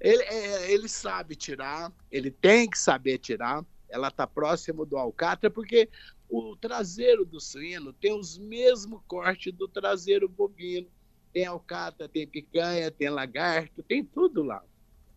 Ele, 0.00 0.22
é, 0.24 0.72
ele 0.72 0.88
sabe 0.88 1.36
tirar, 1.36 1.92
ele 2.10 2.30
tem 2.30 2.68
que 2.68 2.78
saber 2.78 3.18
tirar. 3.18 3.64
Ela 3.88 4.10
tá 4.10 4.26
próximo 4.26 4.84
do 4.84 4.96
alcatra, 4.96 5.50
porque 5.50 5.88
o 6.32 6.56
traseiro 6.56 7.26
do 7.26 7.38
suíno 7.38 7.92
tem 7.92 8.18
os 8.18 8.38
mesmos 8.38 9.02
cortes 9.06 9.52
do 9.52 9.68
traseiro 9.68 10.26
bovino. 10.26 10.88
Tem 11.30 11.44
alcata, 11.44 12.08
tem 12.08 12.26
picanha, 12.26 12.90
tem 12.90 13.10
lagarto, 13.10 13.82
tem 13.82 14.02
tudo 14.02 14.42
lá. 14.42 14.64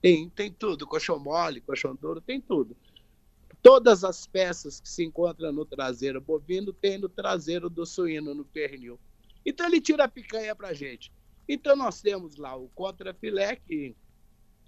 Tem, 0.02 0.30
tem 0.30 0.52
tudo, 0.52 0.86
colchão 0.86 1.18
mole, 1.18 1.62
colchão 1.62 1.96
duro, 1.96 2.20
tem 2.20 2.42
tudo. 2.42 2.76
Todas 3.62 4.04
as 4.04 4.28
peças 4.28 4.82
que 4.82 4.90
se 4.90 5.06
encontram 5.06 5.54
no 5.54 5.66
traseiro 5.66 6.20
bovino 6.20 6.74
tem 6.74 6.98
no 6.98 7.08
traseiro 7.08 7.70
do 7.70 7.86
suíno, 7.86 8.36
no 8.36 8.44
pernil. 8.44 9.00
Então 9.46 9.66
ele 9.68 9.80
tira 9.80 10.04
a 10.04 10.10
picanha 10.10 10.54
para 10.54 10.74
gente. 10.74 11.14
Então 11.48 11.78
nós 11.78 12.02
temos 12.02 12.36
lá 12.36 12.58
o 12.58 12.68
contrafilé, 12.76 13.56
que, 13.56 13.96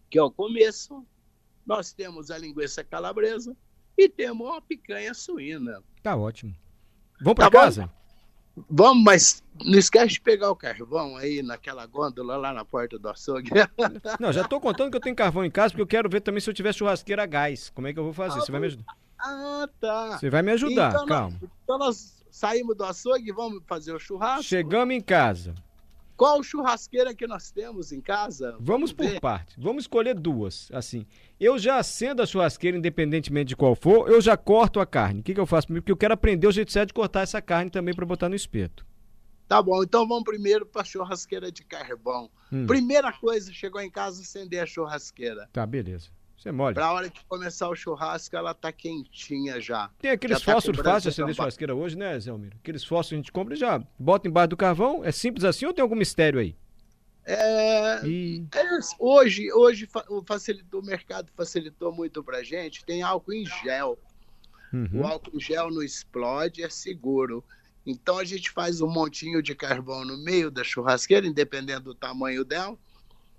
que 0.10 0.18
é 0.18 0.24
o 0.24 0.32
começo. 0.32 1.06
Nós 1.66 1.92
temos 1.92 2.32
a 2.32 2.38
linguiça 2.38 2.86
calabresa, 2.86 3.56
e 3.98 4.08
temos 4.08 4.48
uma 4.48 4.62
picanha 4.62 5.14
suína. 5.14 5.84
Tá 6.08 6.16
ótimo. 6.16 6.56
Vamos 7.20 7.36
para 7.36 7.52
tá 7.52 7.60
casa? 7.60 7.90
Bom? 8.56 8.64
Vamos, 8.70 9.04
mas 9.04 9.44
não 9.62 9.78
esquece 9.78 10.14
de 10.14 10.22
pegar 10.22 10.50
o 10.50 10.56
carvão 10.56 11.18
aí 11.18 11.44
naquela 11.44 11.86
gôndola 11.86 12.38
lá 12.38 12.54
na 12.54 12.64
porta 12.64 12.98
do 12.98 13.10
açougue. 13.10 13.52
Não, 14.18 14.32
já 14.32 14.44
estou 14.44 14.62
contando 14.62 14.90
que 14.90 14.96
eu 14.96 15.02
tenho 15.02 15.16
carvão 15.18 15.44
em 15.44 15.52
casa, 15.52 15.72
porque 15.74 15.82
eu 15.82 15.88
quero 15.88 16.10
ver 16.10 16.22
também 16.22 16.40
se 16.40 16.50
eu 16.50 16.54
tiver 16.54 16.74
churrasqueira 16.74 17.24
a 17.24 17.26
gás. 17.26 17.70
Como 17.72 17.88
é 17.88 17.94
que 17.94 18.00
eu 18.00 18.06
vou 18.06 18.14
fazer? 18.14 18.40
Ah, 18.40 18.42
Você 18.42 18.52
vai 18.54 18.62
me 18.62 18.68
ajudar? 18.68 18.86
Ah, 19.20 19.70
tá. 19.82 20.18
Você 20.18 20.30
vai 20.30 20.42
me 20.42 20.52
ajudar, 20.54 20.94
então, 20.94 21.06
calma. 21.06 21.38
Nós, 21.42 21.52
então 21.62 21.78
nós 21.78 22.24
saímos 22.32 22.78
do 22.78 22.86
açougue 22.86 23.30
e 23.30 23.34
vamos 23.34 23.62
fazer 23.68 23.92
o 23.92 24.00
churrasco? 24.00 24.44
Chegamos 24.44 24.96
em 24.96 25.02
casa. 25.02 25.54
Qual 26.18 26.42
churrasqueira 26.42 27.14
que 27.14 27.28
nós 27.28 27.52
temos 27.52 27.92
em 27.92 28.02
casa? 28.02 28.54
Vamos, 28.60 28.92
Vamos 28.92 28.94
por 28.94 29.20
parte. 29.22 29.56
Vamos 29.56 29.84
escolher 29.84 30.16
duas. 30.16 30.68
Assim, 30.74 31.06
eu 31.40 31.60
já 31.60 31.78
acendo 31.78 32.24
a 32.24 32.26
churrasqueira, 32.26 32.76
independentemente 32.76 33.50
de 33.50 33.56
qual 33.56 33.76
for, 33.76 34.10
eu 34.10 34.20
já 34.20 34.36
corto 34.36 34.80
a 34.80 34.86
carne. 34.86 35.20
O 35.20 35.24
que, 35.24 35.36
que 35.36 35.40
eu 35.40 35.46
faço? 35.46 35.68
Porque 35.68 35.92
eu 35.92 35.98
quero 35.98 36.16
aprender 36.16 36.48
o 36.48 36.52
jeito 36.52 36.72
certo 36.72 36.88
de 36.88 36.96
cortar 36.96 37.22
essa 37.22 37.40
carne 37.40 37.70
também 37.70 37.94
para 37.94 38.04
botar 38.04 38.28
no 38.30 38.36
espeto. 38.36 38.84
Tá 39.48 39.62
bom, 39.62 39.82
então 39.84 40.08
vamos 40.08 40.24
primeiro 40.24 40.66
para 40.66 40.82
a 40.82 40.86
churrasqueira 40.86 41.52
de 41.52 41.64
carvão. 41.64 42.30
Hum. 42.52 42.66
Primeira 42.66 43.14
coisa, 43.14 43.54
chegou 43.54 43.80
em 43.80 43.90
casa, 43.90 44.22
acender 44.22 44.62
a 44.62 44.66
churrasqueira. 44.66 45.48
Tá, 45.54 45.66
beleza. 45.68 46.10
Você 46.38 46.50
é 46.50 46.52
mole. 46.52 46.76
Pra 46.76 46.92
hora 46.92 47.10
que 47.10 47.26
começar 47.26 47.68
o 47.68 47.76
churrasco, 47.76 48.36
ela 48.36 48.54
tá 48.54 48.72
quentinha 48.72 49.60
já. 49.60 49.90
Tem 50.00 50.12
aqueles 50.12 50.40
tá 50.40 50.54
fósforos 50.54 50.80
fáceis 50.80 51.04
de 51.04 51.10
acender 51.10 51.36
churrasqueira 51.36 51.76
hoje, 51.76 51.98
né, 51.98 52.20
Zé 52.20 52.30
Almiro? 52.30 52.56
Aqueles 52.58 52.84
fósforos 52.84 53.10
que 53.10 53.16
a 53.16 53.18
gente 53.18 53.32
compra 53.32 53.56
e 53.56 53.58
já 53.58 53.82
bota 53.98 54.28
embaixo 54.28 54.50
do 54.50 54.58
carvão. 54.58 55.04
É 55.04 55.12
simples 55.12 55.44
assim 55.44 55.66
ou 55.66 55.74
tem 55.74 55.82
algum 55.82 55.96
mistério 55.96 56.40
aí? 56.40 56.56
É, 57.26 58.08
e... 58.08 58.46
é, 58.54 58.80
hoje, 59.00 59.52
hoje 59.52 59.90
facilitou, 60.26 60.80
o 60.80 60.86
mercado 60.86 61.30
facilitou 61.36 61.92
muito 61.92 62.24
pra 62.24 62.44
gente. 62.44 62.86
Tem 62.86 63.02
álcool 63.02 63.34
em 63.34 63.46
gel. 63.46 63.98
Uhum. 64.72 65.02
O 65.02 65.08
álcool 65.08 65.36
em 65.36 65.40
gel 65.40 65.72
não 65.72 65.82
explode, 65.82 66.64
é 66.64 66.70
seguro. 66.70 67.44
Então 67.84 68.20
a 68.20 68.24
gente 68.24 68.52
faz 68.52 68.80
um 68.80 68.88
montinho 68.88 69.42
de 69.42 69.56
carvão 69.56 70.06
no 70.06 70.18
meio 70.18 70.52
da 70.52 70.64
churrasqueira, 70.64 71.26
independente 71.26 71.82
do 71.82 71.96
tamanho 71.96 72.46
dela, 72.46 72.78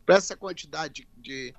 para 0.05 0.17
essa 0.17 0.37
quantidade 0.37 1.07
de, 1.17 1.23
de 1.23 1.55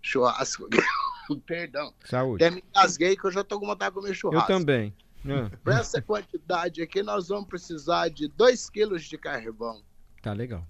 churrasco. 0.00 0.68
Perdão. 1.46 1.92
Saúde. 2.04 2.44
Até 2.44 2.54
me 2.54 2.64
engasguei 2.68 3.16
que 3.16 3.24
eu 3.24 3.30
já 3.30 3.40
estou 3.40 3.58
com 3.58 3.66
vontade 3.66 3.94
de 3.94 4.00
comer 4.00 4.14
churrasco. 4.14 4.52
Eu 4.52 4.58
também. 4.58 4.94
Ah. 5.28 5.50
Para 5.62 5.80
essa 5.80 6.00
quantidade 6.00 6.82
aqui, 6.82 7.02
nós 7.02 7.28
vamos 7.28 7.48
precisar 7.48 8.08
de 8.08 8.28
2 8.28 8.70
quilos 8.70 9.04
de 9.04 9.18
carvão. 9.18 9.82
Tá 10.22 10.32
legal. 10.32 10.64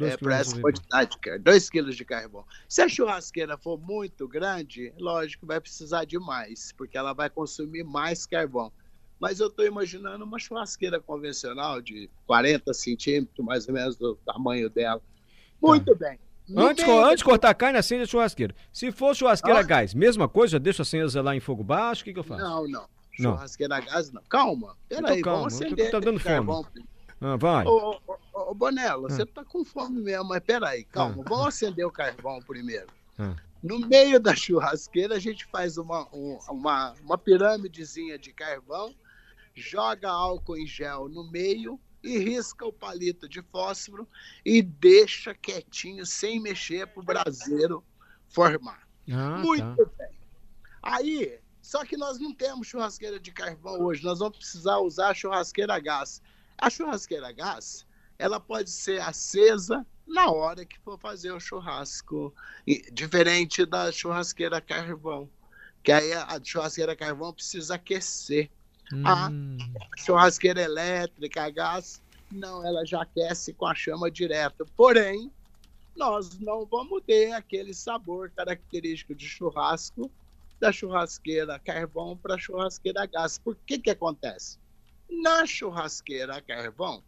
é, 0.00 0.16
para 0.16 0.38
essa 0.38 0.60
quantidade, 0.60 1.16
2 1.40 1.70
quilos 1.70 1.96
de 1.96 2.04
carvão. 2.04 2.44
Se 2.68 2.82
a 2.82 2.88
churrasqueira 2.88 3.56
for 3.56 3.78
muito 3.78 4.26
grande, 4.26 4.92
lógico, 4.98 5.46
vai 5.46 5.60
precisar 5.60 6.04
de 6.04 6.18
mais, 6.18 6.72
porque 6.72 6.98
ela 6.98 7.12
vai 7.12 7.30
consumir 7.30 7.84
mais 7.84 8.26
carvão 8.26 8.72
mas 9.20 9.38
eu 9.38 9.48
estou 9.48 9.66
imaginando 9.66 10.24
uma 10.24 10.38
churrasqueira 10.38 10.98
convencional 10.98 11.82
de 11.82 12.08
40 12.26 12.72
centímetros, 12.72 13.44
mais 13.44 13.68
ou 13.68 13.74
menos, 13.74 13.96
do 13.96 14.16
tamanho 14.16 14.70
dela. 14.70 15.02
Muito 15.60 15.94
tá. 15.94 16.08
bem. 16.08 16.18
Antes, 16.56 16.88
antes 16.88 17.18
de 17.18 17.24
cortar 17.24 17.50
a 17.50 17.54
carne, 17.54 17.78
acende 17.78 18.02
a 18.02 18.06
churrasqueira. 18.06 18.54
Se 18.72 18.90
for 18.90 19.14
churrasqueira 19.14 19.60
ah. 19.60 19.62
gás, 19.62 19.94
mesma 19.94 20.28
coisa, 20.28 20.58
deixa 20.58 20.82
acesa 20.82 21.22
lá 21.22 21.34
em 21.34 21.40
fogo 21.40 21.62
baixo, 21.62 22.02
o 22.02 22.04
que, 22.04 22.12
que 22.12 22.18
eu 22.18 22.24
faço? 22.24 22.42
Não, 22.42 22.66
não. 22.68 22.86
Churrasqueira 23.12 23.78
não. 23.78 23.84
gás, 23.86 24.12
não. 24.12 24.22
Calma, 24.28 24.76
peraí, 24.88 25.22
calma, 25.22 25.38
vamos 25.40 25.54
acender. 25.54 25.90
Tá 25.90 26.00
dando 26.00 26.18
fome. 26.18 26.64
Ah, 27.20 27.36
vai. 27.36 27.66
Ô, 27.66 28.00
ô, 28.06 28.50
ô 28.50 28.54
Bonella, 28.54 29.06
ah. 29.08 29.10
você 29.10 29.26
tá 29.26 29.44
com 29.44 29.64
fome 29.64 30.00
mesmo, 30.00 30.24
mas 30.24 30.40
peraí, 30.40 30.84
calma. 30.84 31.22
Ah. 31.24 31.28
Vamos 31.28 31.46
acender 31.46 31.86
o 31.86 31.90
carvão 31.90 32.40
primeiro. 32.40 32.86
Ah. 33.18 33.34
No 33.62 33.78
meio 33.78 34.18
da 34.18 34.34
churrasqueira, 34.34 35.16
a 35.16 35.18
gente 35.18 35.44
faz 35.46 35.76
uma, 35.76 36.08
uma, 36.48 36.94
uma 37.04 37.18
pirâmidezinha 37.18 38.18
de 38.18 38.32
carvão 38.32 38.94
joga 39.54 40.08
álcool 40.08 40.56
em 40.56 40.66
gel 40.66 41.08
no 41.08 41.30
meio 41.30 41.78
e 42.02 42.18
risca 42.18 42.64
o 42.66 42.72
palito 42.72 43.28
de 43.28 43.42
fósforo 43.42 44.08
e 44.44 44.62
deixa 44.62 45.34
quietinho, 45.34 46.06
sem 46.06 46.40
mexer, 46.40 46.86
para 46.86 47.00
o 47.00 47.04
braseiro 47.04 47.84
formar. 48.28 48.86
Ah, 49.10 49.38
Muito 49.38 49.86
tá. 49.86 49.90
bem. 49.98 50.20
Aí, 50.82 51.40
só 51.60 51.84
que 51.84 51.96
nós 51.96 52.18
não 52.18 52.34
temos 52.34 52.66
churrasqueira 52.66 53.20
de 53.20 53.32
carvão 53.32 53.80
hoje, 53.82 54.02
nós 54.02 54.18
vamos 54.18 54.38
precisar 54.38 54.78
usar 54.78 55.10
a 55.10 55.14
churrasqueira 55.14 55.74
a 55.74 55.78
gás. 55.78 56.22
A 56.56 56.70
churrasqueira 56.70 57.28
a 57.28 57.32
gás, 57.32 57.86
ela 58.18 58.40
pode 58.40 58.70
ser 58.70 59.00
acesa 59.00 59.86
na 60.06 60.30
hora 60.30 60.66
que 60.66 60.78
for 60.80 60.98
fazer 60.98 61.30
o 61.30 61.40
churrasco, 61.40 62.34
diferente 62.92 63.64
da 63.64 63.92
churrasqueira 63.92 64.56
a 64.56 64.60
carvão, 64.60 65.30
que 65.82 65.92
aí 65.92 66.12
a 66.12 66.40
churrasqueira 66.42 66.92
a 66.92 66.96
carvão 66.96 67.32
precisa 67.32 67.76
aquecer. 67.76 68.50
A 69.04 69.28
hum. 69.28 69.56
churrasqueira 69.98 70.62
elétrica, 70.62 71.44
a 71.44 71.50
gás, 71.50 72.02
não, 72.30 72.64
ela 72.64 72.84
já 72.84 73.02
aquece 73.02 73.52
com 73.52 73.66
a 73.66 73.74
chama 73.74 74.10
direta. 74.10 74.64
Porém, 74.76 75.30
nós 75.96 76.38
não 76.38 76.64
vamos 76.64 77.02
ter 77.04 77.32
aquele 77.32 77.74
sabor 77.74 78.30
característico 78.30 79.14
de 79.14 79.28
churrasco 79.28 80.10
da 80.60 80.70
churrasqueira 80.70 81.58
carvão 81.58 82.16
para 82.16 82.34
a 82.34 82.38
churrasqueira 82.38 83.02
a 83.02 83.06
gás. 83.06 83.38
Por 83.38 83.56
que 83.66 83.78
que 83.78 83.90
acontece? 83.90 84.58
Na 85.08 85.46
churrasqueira 85.46 86.40
carvão, 86.40 87.02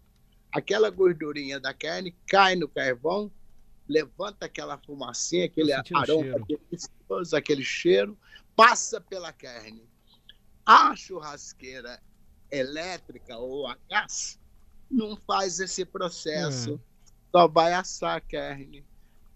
aquela 0.51 0.91
gordurinha 0.91 1.61
da 1.61 1.73
carne 1.73 2.17
cai 2.27 2.57
no 2.57 2.69
carvão, 2.69 3.31
levanta 3.89 4.47
aquela 4.47 4.79
fumacinha, 4.79 5.45
aquele 5.45 5.73
aroma, 5.73 6.37
aquele, 6.37 7.37
aquele 7.37 7.65
cheiro, 7.65 8.19
passa 8.57 9.01
pela 9.01 9.33
carne. 9.33 9.92
A 10.65 10.95
churrasqueira 10.95 12.01
elétrica 12.51 13.37
ou 13.37 13.67
a 13.67 13.77
gás 13.89 14.39
não 14.91 15.17
faz 15.17 15.59
esse 15.59 15.85
processo, 15.85 16.75
é. 16.75 17.11
só 17.33 17.49
vai 17.49 17.73
assar 17.73 18.17
a 18.17 18.21
carne. 18.21 18.85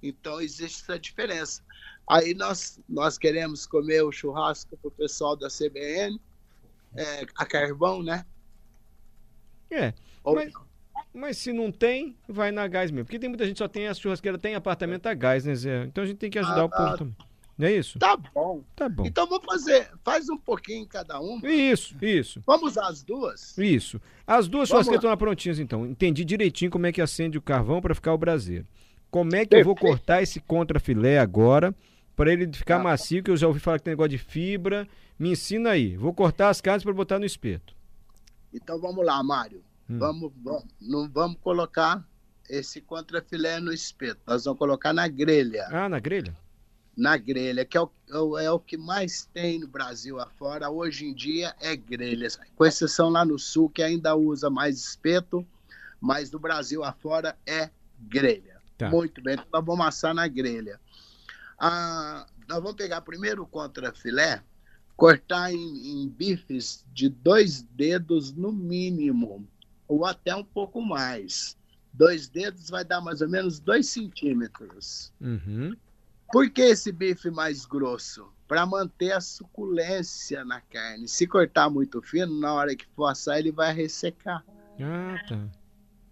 Então 0.02 0.40
existe 0.40 0.82
essa 0.82 0.98
diferença. 0.98 1.62
Aí 2.08 2.34
nós, 2.34 2.78
nós 2.88 3.18
queremos 3.18 3.66
comer 3.66 4.02
o 4.02 4.12
churrasco 4.12 4.76
para 4.76 4.88
o 4.88 4.90
pessoal 4.90 5.34
da 5.34 5.48
CBN, 5.48 6.20
é, 6.94 7.26
a 7.36 7.44
carvão, 7.44 8.02
né? 8.02 8.24
É. 9.70 9.92
Ou... 10.22 10.34
Mas, 10.34 10.52
mas, 11.12 11.38
se 11.38 11.52
não 11.52 11.72
tem, 11.72 12.16
vai 12.28 12.52
na 12.52 12.68
gás 12.68 12.90
mesmo. 12.90 13.06
Porque 13.06 13.18
tem 13.18 13.28
muita 13.28 13.44
gente 13.44 13.54
que 13.54 13.58
só 13.58 13.68
tem 13.68 13.88
a 13.88 13.94
churrasqueira, 13.94 14.38
tem 14.38 14.54
apartamento 14.54 15.06
a 15.06 15.14
gás, 15.14 15.44
né, 15.44 15.54
Zé? 15.54 15.84
Então 15.84 16.04
a 16.04 16.06
gente 16.06 16.18
tem 16.18 16.30
que 16.30 16.38
ajudar 16.38 16.60
ah, 16.60 16.64
o 16.64 16.70
povo 16.70 16.98
também. 16.98 17.16
Não 17.56 17.66
é 17.66 17.72
isso? 17.72 17.98
Tá 17.98 18.16
bom. 18.16 18.62
Tá 18.74 18.88
bom. 18.88 19.06
Então 19.06 19.26
vamos 19.26 19.46
fazer, 19.46 19.90
faz 20.04 20.28
um 20.28 20.36
pouquinho 20.36 20.82
em 20.82 20.86
cada 20.86 21.18
uma. 21.18 21.40
Isso, 21.48 21.96
isso. 22.02 22.42
Vamos 22.46 22.72
usar 22.72 22.88
as 22.88 23.02
duas? 23.02 23.56
Isso. 23.56 24.00
As 24.26 24.46
duas 24.46 24.68
suas 24.68 24.86
estão 24.86 25.08
lá 25.08 25.16
prontinhas 25.16 25.58
então. 25.58 25.86
Entendi 25.86 26.24
direitinho 26.24 26.70
como 26.70 26.86
é 26.86 26.92
que 26.92 27.00
acende 27.00 27.38
o 27.38 27.42
carvão 27.42 27.80
para 27.80 27.94
ficar 27.94 28.12
o 28.12 28.18
braseiro. 28.18 28.66
Como 29.10 29.34
é 29.34 29.44
que 29.44 29.50
Perfeito. 29.50 29.60
eu 29.60 29.64
vou 29.64 29.76
cortar 29.76 30.22
esse 30.22 30.38
contrafilé 30.40 31.18
agora 31.18 31.74
para 32.14 32.32
ele 32.32 32.50
ficar 32.52 32.78
tá 32.78 32.84
macio, 32.84 33.22
que 33.22 33.30
eu 33.30 33.36
já 33.36 33.46
ouvi 33.46 33.60
falar 33.60 33.78
que 33.78 33.84
tem 33.84 33.92
negócio 33.92 34.10
de 34.10 34.18
fibra. 34.18 34.86
Me 35.18 35.30
ensina 35.30 35.70
aí. 35.70 35.96
Vou 35.96 36.12
cortar 36.12 36.50
as 36.50 36.60
carnes 36.60 36.84
para 36.84 36.92
botar 36.92 37.18
no 37.18 37.24
espeto. 37.24 37.74
Então 38.52 38.78
vamos 38.78 39.04
lá, 39.04 39.22
Mário. 39.22 39.62
Hum. 39.88 39.98
Vamos, 39.98 40.32
vamos, 40.42 40.64
não 40.80 41.08
vamos 41.08 41.38
colocar 41.40 42.06
esse 42.50 42.82
contrafilé 42.82 43.60
no 43.60 43.72
espeto. 43.72 44.20
Nós 44.26 44.44
vamos 44.44 44.58
colocar 44.58 44.92
na 44.92 45.08
grelha. 45.08 45.66
Ah, 45.70 45.88
na 45.88 45.98
grelha? 45.98 46.36
Na 46.96 47.16
grelha, 47.16 47.64
que 47.64 47.76
é 47.76 47.80
o, 47.80 48.38
é, 48.38 48.44
é 48.46 48.50
o 48.50 48.58
que 48.58 48.76
mais 48.76 49.28
tem 49.34 49.60
no 49.60 49.68
Brasil 49.68 50.18
afora, 50.18 50.70
hoje 50.70 51.04
em 51.06 51.14
dia 51.14 51.54
é 51.60 51.76
grelha, 51.76 52.28
com 52.56 52.64
exceção 52.64 53.10
lá 53.10 53.24
no 53.24 53.38
sul, 53.38 53.68
que 53.68 53.82
ainda 53.82 54.16
usa 54.16 54.48
mais 54.48 54.78
espeto, 54.78 55.46
mas 56.00 56.30
no 56.30 56.38
Brasil 56.38 56.82
afora 56.82 57.36
é 57.46 57.70
grelha. 57.98 58.56
Tá. 58.78 58.88
Muito 58.88 59.22
bem, 59.22 59.34
então 59.34 59.46
nós 59.52 59.64
vamos 59.64 59.86
assar 59.86 60.14
na 60.14 60.26
grelha. 60.26 60.80
Ah, 61.58 62.26
nós 62.48 62.62
vamos 62.62 62.76
pegar 62.76 63.00
primeiro 63.02 63.42
o 63.42 63.46
contrafilé, 63.46 64.42
cortar 64.96 65.52
em, 65.52 66.02
em 66.02 66.08
bifes 66.08 66.84
de 66.92 67.08
dois 67.08 67.62
dedos 67.62 68.32
no 68.32 68.52
mínimo, 68.52 69.46
ou 69.86 70.06
até 70.06 70.34
um 70.34 70.44
pouco 70.44 70.80
mais. 70.80 71.56
Dois 71.92 72.28
dedos 72.28 72.68
vai 72.68 72.84
dar 72.84 73.00
mais 73.00 73.20
ou 73.22 73.28
menos 73.28 73.58
dois 73.58 73.88
centímetros. 73.88 75.12
Uhum. 75.20 75.74
Por 76.30 76.50
que 76.50 76.62
esse 76.62 76.90
bife 76.92 77.30
mais 77.30 77.64
grosso? 77.64 78.32
Para 78.48 78.64
manter 78.66 79.12
a 79.12 79.20
suculência 79.20 80.44
na 80.44 80.60
carne. 80.60 81.08
Se 81.08 81.26
cortar 81.26 81.68
muito 81.68 82.00
fino, 82.02 82.38
na 82.38 82.54
hora 82.54 82.76
que 82.76 82.86
for 82.94 83.06
assar, 83.06 83.38
ele 83.38 83.50
vai 83.50 83.72
ressecar. 83.72 84.44
Ah, 84.80 85.16
tá. 85.28 85.48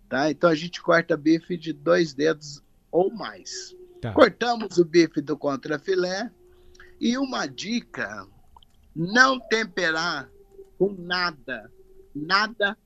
tá? 0.09 0.31
Então 0.31 0.51
a 0.51 0.55
gente 0.55 0.81
corta 0.83 1.17
bife 1.17 1.57
de 1.57 1.73
dois 1.73 2.15
dedos 2.15 2.63
ou 2.91 3.13
mais. 3.13 3.77
Tá. 4.01 4.13
Cortamos 4.13 4.79
o 4.79 4.85
bife 4.85 5.21
do 5.21 5.37
contrafilé. 5.37 6.31
E 7.01 7.17
uma 7.19 7.47
dica: 7.47 8.27
não 8.95 9.39
temperar 9.41 10.29
com 10.79 10.93
nada. 10.93 11.71
Nada 12.15 12.77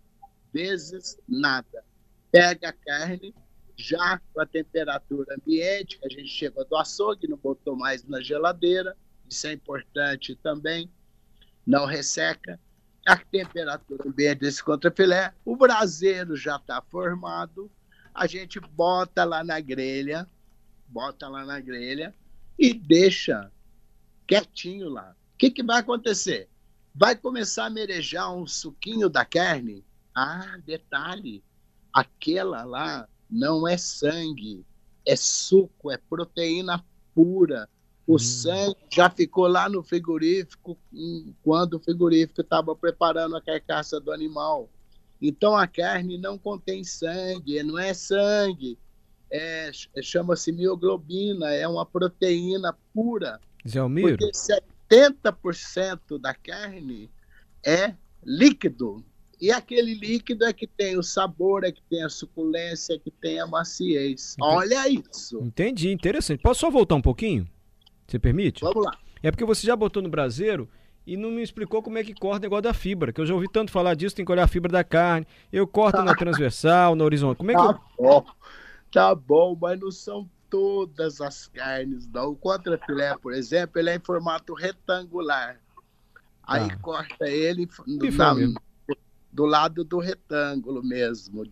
vezes 0.53 1.19
nada. 1.29 1.85
Pega 2.31 2.71
a 2.71 2.73
carne, 2.73 3.35
já 3.79 4.21
com 4.35 4.41
a 4.41 4.47
temperatura 4.47 5.37
ambiente, 5.37 5.99
que 5.99 6.07
a 6.07 6.09
gente 6.09 6.29
chegou 6.29 6.65
do 6.65 6.77
açougue, 6.77 7.29
não 7.29 7.37
botou 7.37 7.77
mais 7.77 8.05
na 8.05 8.21
geladeira, 8.21 8.97
isso 9.31 9.47
é 9.47 9.53
importante 9.53 10.35
também, 10.35 10.91
não 11.65 11.87
resseca. 11.87 12.59
A 13.07 13.17
temperatura 13.17 14.07
ambiente 14.07 14.41
desse 14.41 14.63
contrafilé, 14.63 15.33
o 15.45 15.57
braseiro 15.57 16.37
já 16.37 16.57
está 16.57 16.83
formado, 16.83 17.71
a 18.13 18.27
gente 18.27 18.59
bota 18.59 19.25
lá 19.25 19.45
na 19.45 19.61
grelha, 19.61 20.29
bota 20.89 21.29
lá 21.29 21.45
na 21.47 21.61
grelha 21.61 22.13
e 22.59 22.75
deixa 22.75 23.51
quietinho 24.27 24.89
lá. 24.89 25.15
O 25.35 25.39
que, 25.39 25.51
que 25.51 25.63
vai 25.63 25.79
acontecer? 25.79 26.49
Vai 26.93 27.15
começar 27.15 27.67
a 27.67 27.71
merejar 27.71 28.35
um 28.35 28.45
suquinho 28.45 29.09
da 29.09 29.25
carne? 29.25 29.85
Ah, 30.13 30.59
detalhe, 30.67 31.45
aquela 31.95 32.65
lá 32.65 33.09
não 33.31 33.67
é 33.67 33.77
sangue, 33.77 34.65
é 35.07 35.17
suco, 35.17 35.91
é 35.91 35.97
proteína 35.97 36.85
pura. 37.15 37.69
O 38.07 38.15
hum. 38.15 38.19
sangue 38.19 38.77
já 38.91 39.11
ficou 39.11 39.47
lá 39.47 39.69
no 39.69 39.83
frigorífico 39.83 40.79
quando 41.43 41.75
o 41.75 41.81
frigorífico 41.81 42.41
estava 42.41 42.75
preparando 42.75 43.37
a 43.37 43.43
carcaça 43.43 44.01
do 44.01 44.13
animal. 44.13 44.69
Então 45.21 45.57
a 45.57 45.67
carne 45.67 46.17
não 46.17 46.39
contém 46.39 46.85
sangue, 46.85 47.63
não 47.63 47.79
é 47.79 47.93
sangue, 47.93 48.79
é, 49.31 49.71
chama-se 50.03 50.53
mioglobina, 50.53 51.51
é 51.53 51.67
uma 51.67 51.85
proteína 51.85 52.77
pura. 52.95 53.41
Zé 53.69 53.81
Almiro? 53.81 54.17
Porque 54.17 54.31
70% 54.89 56.19
da 56.19 56.35
carne 56.35 57.11
é 57.65 57.95
líquido. 58.25 59.05
E 59.41 59.53
aquele 59.53 59.95
líquido 59.95 60.45
é 60.45 60.53
que 60.53 60.67
tem 60.67 60.99
o 60.99 61.03
sabor, 61.03 61.65
é 61.65 61.71
que 61.71 61.83
tem 61.89 62.03
a 62.03 62.09
suculência, 62.09 62.95
é 62.95 62.99
que 62.99 63.11
tem 63.11 63.41
a 63.41 63.47
maciez. 63.47 64.35
Olha 64.41 64.89
isso. 64.89 65.39
Entendi, 65.41 65.91
interessante. 65.93 66.43
Posso 66.43 66.61
só 66.61 66.71
voltar 66.71 66.97
um 66.97 67.03
pouquinho? 67.03 67.49
Você 68.07 68.19
permite? 68.19 68.63
Vamos 68.63 68.85
lá. 68.85 68.99
É 69.23 69.31
porque 69.31 69.45
você 69.45 69.67
já 69.67 69.77
botou 69.77 70.03
no 70.03 70.09
braseiro 70.09 70.69
e 71.07 71.17
não 71.17 71.31
me 71.31 71.43
explicou 71.43 71.83
como 71.83 71.99
é 71.99 72.05
que 72.05 72.15
corta 72.15 72.39
o 72.39 72.43
negócio 72.43 72.63
da 72.65 72.75
fibra, 72.75 73.13
que 73.13 73.21
eu 73.21 73.27
já 73.27 73.35
ouvi 73.35 73.49
tanto 73.51 73.71
falar 73.71 73.95
disso, 73.95 74.15
tem 74.15 74.25
que 74.25 74.33
olhar 74.33 74.45
a 74.45 74.49
fibra 74.49 74.71
da 74.71 74.85
carne. 74.85 75.27
Eu 75.53 75.67
corto 75.67 76.03
na 76.03 76.15
transversal, 76.17 76.95
na 76.95 77.05
horizontal. 77.05 77.37
Como 77.37 77.51
é 77.51 77.55
que 77.55 77.61
tá 77.61 77.81
eu... 77.99 78.05
bom. 78.05 78.25
Tá 78.91 79.15
bom, 79.15 79.57
mas 79.61 79.79
não 79.79 79.91
são 79.91 80.29
todas 80.51 81.21
as 81.21 81.47
carnes, 81.47 82.09
não. 82.09 82.31
O 82.31 82.37
contrafilé, 82.37 83.17
por 83.19 83.33
exemplo, 83.33 83.79
ele 83.79 83.91
é 83.91 83.97
em 83.97 84.01
formato 84.01 84.55
retangular. 84.55 85.61
Aí 86.43 86.69
ah. 86.71 86.79
corta 86.81 87.29
ele 87.29 87.69
na, 87.87 88.61
do 89.33 89.45
lado 89.45 89.85
do 89.85 89.99
retângulo 89.99 90.83
mesmo. 90.83 91.47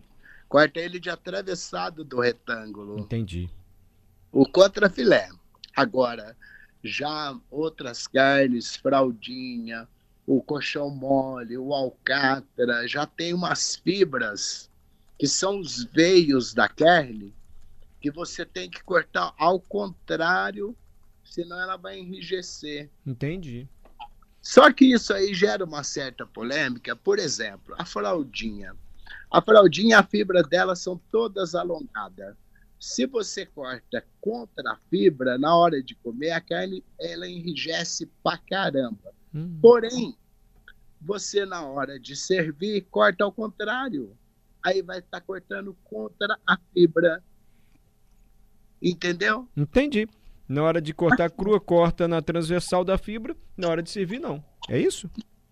Corta 0.47 0.79
ele 0.79 0.99
de 0.99 1.09
atravessado 1.09 2.03
do 2.03 2.19
retângulo. 2.19 2.99
Entendi. 2.99 3.49
O 4.31 4.45
contrafilé. 4.45 5.29
Agora, 5.75 6.35
já 6.83 7.37
outras 7.51 8.07
carnes, 8.07 8.75
fraldinha, 8.75 9.87
o 10.25 10.41
colchão 10.41 10.89
mole, 10.89 11.57
o 11.57 11.73
alcatra, 11.73 12.87
já 12.87 13.05
tem 13.05 13.33
umas 13.33 13.75
fibras 13.75 14.69
que 15.17 15.27
são 15.27 15.59
os 15.59 15.83
veios 15.83 16.53
da 16.53 16.67
carne 16.67 17.33
que 17.99 18.11
você 18.11 18.45
tem 18.45 18.69
que 18.69 18.83
cortar 18.83 19.33
ao 19.37 19.59
contrário, 19.59 20.75
senão 21.23 21.59
ela 21.59 21.77
vai 21.77 21.97
enrijecer. 21.99 22.89
Entendi. 23.05 23.67
Só 24.47 24.71
que 24.71 24.93
isso 24.93 25.13
aí 25.13 25.33
gera 25.33 25.65
uma 25.65 25.83
certa 25.83 26.25
polêmica. 26.25 26.95
Por 26.95 27.19
exemplo, 27.19 27.75
a 27.77 27.83
fraldinha. 27.83 28.73
A 29.29 29.41
fraldinha, 29.41 29.99
a 29.99 30.03
fibra 30.03 30.41
dela 30.41 30.73
são 30.73 30.97
todas 31.11 31.53
alongadas. 31.53 32.33
Se 32.79 33.05
você 33.05 33.45
corta 33.45 34.05
contra 34.21 34.71
a 34.71 34.77
fibra, 34.89 35.37
na 35.37 35.53
hora 35.53 35.83
de 35.83 35.95
comer, 35.95 36.31
a 36.31 36.39
carne 36.39 36.81
ela 36.97 37.27
enrijece 37.27 38.09
pra 38.23 38.37
caramba. 38.37 39.13
Hum. 39.35 39.59
Porém, 39.61 40.15
você 41.01 41.45
na 41.45 41.63
hora 41.63 41.99
de 41.99 42.15
servir, 42.15 42.87
corta 42.89 43.25
ao 43.25 43.33
contrário. 43.33 44.15
Aí 44.63 44.81
vai 44.81 44.99
estar 44.99 45.19
tá 45.19 45.25
cortando 45.25 45.75
contra 45.83 46.39
a 46.47 46.57
fibra. 46.73 47.21
Entendeu? 48.81 49.45
Entendi. 49.57 50.07
Na 50.47 50.63
hora 50.63 50.81
de 50.81 50.93
cortar 50.93 51.29
crua, 51.29 51.59
corta 51.59 52.07
na 52.07 52.21
transversal 52.21 52.85
da 52.85 52.97
fibra. 52.97 53.35
Na 53.55 53.67
hora 53.67 53.83
de 53.83 53.89
servir, 53.89 54.19
não. 54.19 54.43
É 54.69 54.79
isso? 54.79 55.09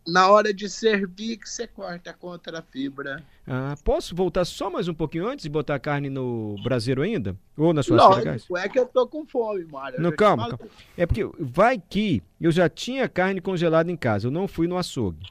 Na 0.08 0.30
hora 0.30 0.54
de 0.54 0.70
servir, 0.70 1.38
que 1.38 1.50
você 1.50 1.66
corta 1.66 2.14
contra 2.14 2.60
a 2.60 2.62
fibra. 2.62 3.24
Ah, 3.48 3.76
posso 3.84 4.16
voltar 4.16 4.46
só 4.46 4.70
mais 4.70 4.88
um 4.88 4.94
pouquinho 4.94 5.28
antes 5.28 5.46
e 5.46 5.50
botar 5.50 5.76
a 5.76 5.80
carne 5.80 6.10
no 6.10 6.56
braseiro 6.64 7.02
ainda? 7.02 7.36
Ou 7.58 7.74
na 7.74 7.82
sua 7.82 7.98
Lógico, 7.98 8.56
é 8.56 8.70
que 8.70 8.78
eu 8.78 8.86
tô 8.86 9.08
com 9.08 9.26
fome, 9.26 9.66
Mário. 9.66 10.00
Não, 10.00 10.12
calma, 10.12 10.50
calma. 10.50 10.66
É 10.96 11.08
porque 11.08 11.28
vai 11.40 11.82
que 11.90 12.22
eu 12.40 12.52
já 12.52 12.70
tinha 12.70 13.10
carne 13.10 13.42
congelada 13.42 13.92
em 13.92 13.98
casa, 13.98 14.28
eu 14.28 14.32
não 14.32 14.48
fui 14.48 14.68
no 14.68 14.78
açougue. 14.78 15.26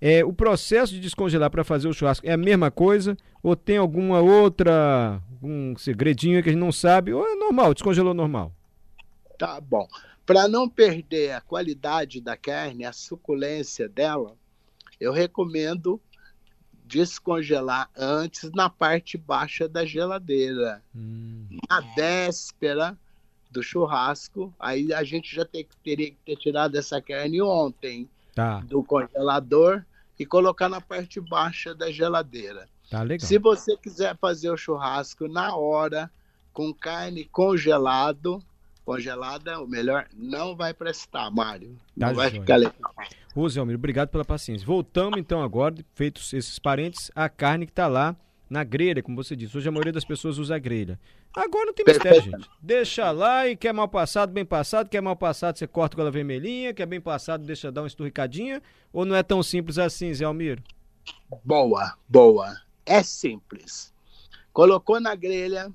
É, 0.00 0.24
o 0.24 0.32
processo 0.32 0.94
de 0.94 1.00
descongelar 1.00 1.50
para 1.50 1.64
fazer 1.64 1.88
o 1.88 1.92
churrasco 1.92 2.26
é 2.26 2.32
a 2.32 2.36
mesma 2.36 2.70
coisa? 2.70 3.16
Ou 3.42 3.54
tem 3.54 3.76
alguma 3.76 4.20
outra, 4.20 5.20
um 5.42 5.76
segredinho 5.76 6.42
que 6.42 6.48
a 6.48 6.52
gente 6.52 6.60
não 6.60 6.72
sabe? 6.72 7.12
Ou 7.12 7.26
é 7.26 7.34
normal, 7.34 7.74
descongelou 7.74 8.14
normal? 8.14 8.52
Tá 9.38 9.60
bom. 9.60 9.88
Para 10.26 10.48
não 10.48 10.68
perder 10.68 11.32
a 11.32 11.40
qualidade 11.40 12.20
da 12.20 12.36
carne, 12.36 12.84
a 12.84 12.92
suculência 12.92 13.88
dela, 13.88 14.36
eu 15.00 15.12
recomendo 15.12 16.00
descongelar 16.84 17.90
antes 17.96 18.50
na 18.52 18.68
parte 18.68 19.18
baixa 19.18 19.68
da 19.68 19.84
geladeira. 19.84 20.82
Hum. 20.94 21.46
Na 21.68 21.80
véspera 21.80 22.96
do 23.50 23.62
churrasco, 23.62 24.52
aí 24.58 24.92
a 24.92 25.04
gente 25.04 25.34
já 25.34 25.44
ter, 25.44 25.66
teria 25.82 26.10
que 26.10 26.16
ter 26.24 26.36
tirado 26.36 26.76
essa 26.76 27.00
carne 27.00 27.40
ontem 27.40 28.08
tá. 28.34 28.60
do 28.60 28.82
congelador 28.82 29.84
e 30.18 30.26
colocar 30.26 30.68
na 30.68 30.80
parte 30.80 31.20
baixa 31.20 31.74
da 31.74 31.90
geladeira. 31.90 32.68
Tá 32.90 33.02
legal. 33.02 33.26
Se 33.26 33.38
você 33.38 33.76
quiser 33.76 34.16
fazer 34.18 34.50
o 34.50 34.56
churrasco 34.56 35.26
na 35.28 35.56
hora, 35.56 36.10
com 36.52 36.72
carne 36.72 37.24
congelado, 37.24 38.42
congelada, 38.84 39.60
o 39.60 39.66
melhor 39.66 40.06
não 40.14 40.54
vai 40.54 40.74
prestar, 40.74 41.30
Mário. 41.30 41.76
Tá 41.98 42.08
não 42.08 42.14
vai 42.14 42.30
ficar 42.30 42.56
legal. 42.56 42.94
Rose 43.34 43.58
Almir, 43.58 43.76
obrigado 43.76 44.08
pela 44.10 44.24
paciência. 44.24 44.66
Voltamos 44.66 45.18
então 45.18 45.42
agora, 45.42 45.74
feitos 45.94 46.32
esses 46.32 46.58
parentes, 46.58 47.10
a 47.14 47.28
carne 47.28 47.66
que 47.66 47.72
está 47.72 47.86
lá 47.86 48.16
na 48.48 48.62
grelha, 48.62 49.02
como 49.02 49.16
você 49.16 49.34
disse. 49.34 49.56
Hoje 49.56 49.68
a 49.68 49.72
maioria 49.72 49.92
das 49.92 50.04
pessoas 50.04 50.38
usa 50.38 50.58
grelha. 50.58 50.98
Agora 51.34 51.66
não 51.66 51.74
tem 51.74 51.84
mistério, 51.84 52.22
gente. 52.22 52.48
Deixa 52.62 53.10
lá 53.10 53.48
e 53.48 53.56
quer 53.56 53.72
mal 53.72 53.88
passado, 53.88 54.32
bem 54.32 54.44
passado. 54.44 54.88
Quer 54.88 55.00
mal 55.00 55.16
passado, 55.16 55.58
você 55.58 55.66
corta 55.66 55.96
com 55.96 56.02
ela 56.02 56.10
vermelhinha. 56.10 56.72
Quer 56.72 56.86
bem 56.86 57.00
passado, 57.00 57.44
deixa 57.44 57.72
dar 57.72 57.82
uma 57.82 57.88
esturricadinha. 57.88 58.62
Ou 58.92 59.04
não 59.04 59.16
é 59.16 59.22
tão 59.22 59.42
simples 59.42 59.76
assim, 59.76 60.14
Zé 60.14 60.24
Almiro? 60.24 60.62
Boa, 61.44 61.96
boa. 62.08 62.56
É 62.86 63.02
simples. 63.02 63.92
Colocou 64.52 65.00
na 65.00 65.16
grelha, 65.16 65.72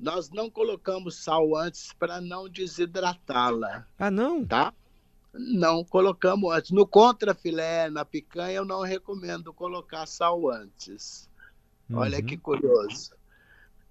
nós 0.00 0.30
não 0.30 0.50
colocamos 0.50 1.16
sal 1.16 1.54
antes 1.56 1.92
para 1.92 2.20
não 2.20 2.48
desidratá-la. 2.48 3.86
Ah, 3.98 4.10
não? 4.10 4.44
Tá? 4.44 4.72
Não 5.32 5.84
colocamos 5.84 6.52
antes. 6.52 6.70
No 6.70 6.86
contrafilé, 6.86 7.90
na 7.90 8.04
picanha, 8.04 8.54
eu 8.54 8.64
não 8.64 8.80
recomendo 8.80 9.52
colocar 9.52 10.06
sal 10.06 10.50
antes. 10.50 11.28
Uhum. 11.88 11.98
Olha 11.98 12.22
que 12.22 12.36
curioso. 12.36 13.12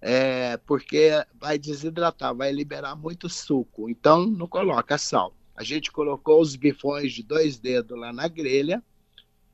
É, 0.01 0.57
porque 0.57 1.11
vai 1.35 1.59
desidratar, 1.59 2.33
vai 2.33 2.51
liberar 2.51 2.95
muito 2.95 3.29
suco. 3.29 3.89
Então, 3.89 4.25
não 4.25 4.47
coloca 4.47 4.97
sal. 4.97 5.33
A 5.55 5.63
gente 5.63 5.91
colocou 5.91 6.41
os 6.41 6.55
bifões 6.55 7.13
de 7.13 7.21
dois 7.21 7.59
dedos 7.59 7.97
lá 7.97 8.11
na 8.11 8.27
grelha. 8.27 8.81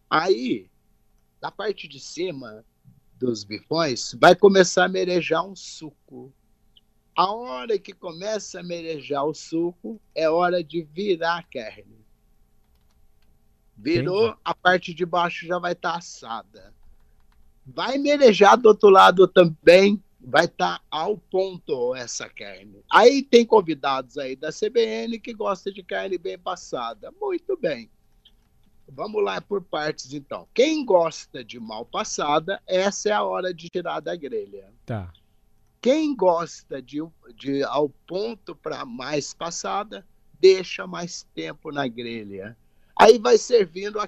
Aí, 0.09 0.69
da 1.41 1.51
parte 1.51 1.87
de 1.87 1.99
cima 1.99 2.63
dos 3.19 3.43
bifões, 3.43 4.15
vai 4.19 4.35
começar 4.35 4.85
a 4.85 4.89
merejar 4.89 5.45
um 5.45 5.55
suco. 5.55 6.31
A 7.15 7.32
hora 7.32 7.80
que 7.80 7.93
começa 7.93 8.60
a 8.60 8.63
merejar 8.63 9.23
o 9.25 9.34
suco 9.34 10.01
é 10.13 10.30
hora 10.30 10.62
de 10.62 10.84
virar 10.84 11.38
a 11.38 11.43
carne. 11.43 12.06
Virou, 13.78 14.28
Entendi. 14.28 14.39
a 14.43 14.54
parte 14.54 14.93
de 14.93 15.06
baixo 15.06 15.45
já 15.45 15.58
vai 15.58 15.71
estar 15.71 15.93
tá 15.93 15.97
assada. 15.97 16.73
Vai 17.65 17.97
merejar 17.97 18.58
do 18.58 18.67
outro 18.67 18.89
lado 18.89 19.28
também, 19.28 20.01
vai 20.19 20.45
estar 20.45 20.80
tá 20.80 20.86
ao 20.91 21.17
ponto 21.17 21.95
essa 21.95 22.28
carne. 22.28 22.84
Aí 22.91 23.23
tem 23.23 23.45
convidados 23.45 24.17
aí 24.17 24.36
da 24.36 24.49
CBN 24.51 25.17
que 25.19 25.34
gostam 25.34 25.71
de 25.71 25.84
carne 25.84 26.17
bem 26.17 26.38
passada. 26.38 27.13
Muito 27.19 27.58
bem. 27.58 27.89
Vamos 28.89 29.23
lá 29.23 29.39
por 29.39 29.62
partes 29.62 30.13
então. 30.13 30.47
Quem 30.54 30.86
gosta 30.86 31.43
de 31.43 31.60
mal 31.60 31.86
passada, 31.86 32.62
essa 32.67 33.10
é 33.10 33.12
a 33.13 33.23
hora 33.23 33.54
de 33.54 33.69
tirar 33.69 34.01
da 34.01 34.15
grelha. 34.15 34.71
Tá. 34.86 35.12
Quem 35.86 36.15
gosta 36.15 36.82
de, 36.82 36.98
de 37.36 37.63
ao 37.63 37.88
ponto 37.88 38.56
para 38.56 38.84
mais 38.84 39.36
passada, 39.36 40.04
deixa 40.39 40.88
mais 40.88 41.21
tempo 41.36 41.71
na 41.71 41.88
grelha. 41.88 42.58
Aí 43.00 43.19
vai 43.19 43.38
servindo 43.38 44.00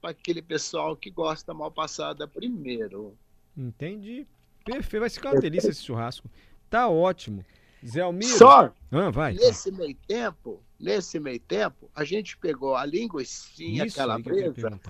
para 0.00 0.10
aquele 0.10 0.42
pessoal 0.42 0.96
que 0.96 1.12
gosta 1.12 1.54
mal 1.54 1.70
passada 1.70 2.26
primeiro. 2.26 3.16
Entendi. 3.56 4.26
Perfeito. 4.64 5.00
Vai 5.02 5.10
ficar 5.10 5.30
uma 5.30 5.40
delícia 5.40 5.70
esse 5.70 5.84
churrasco. 5.84 6.28
Tá 6.68 6.88
ótimo. 6.88 7.46
Zé 7.86 8.00
Almiro. 8.00 8.36
Só 8.36 8.74
ah, 8.90 9.10
vai, 9.10 9.34
nesse 9.34 9.70
vai. 9.70 9.78
meio 9.78 9.96
tempo, 10.08 10.60
nesse 10.76 11.20
meio 11.20 11.38
tempo, 11.38 11.88
a 11.94 12.02
gente 12.02 12.36
pegou 12.36 12.74
a 12.74 12.84
linguiça 12.84 13.62
calabresa 13.94 14.80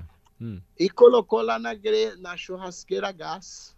hum. 0.40 0.62
e 0.78 0.88
colocou 0.88 1.42
lá 1.42 1.58
na, 1.58 1.72
na 2.18 2.38
churrasqueira 2.38 3.10
a 3.10 3.12
gás. 3.12 3.76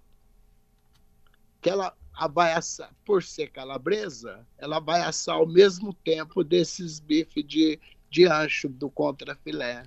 Que 1.61 1.71
ela, 1.71 1.97
vai 2.33 2.53
assar, 2.53 2.91
por 3.05 3.23
ser 3.23 3.49
calabresa, 3.49 4.47
ela 4.59 4.79
vai 4.79 5.01
assar 5.01 5.37
ao 5.37 5.47
mesmo 5.47 5.93
tempo 5.93 6.45
desses 6.45 7.01
bifes 7.01 7.45
de, 7.45 7.79
de 8.11 8.27
ancho 8.27 8.69
do 8.69 8.89
contrafilé. 8.89 9.83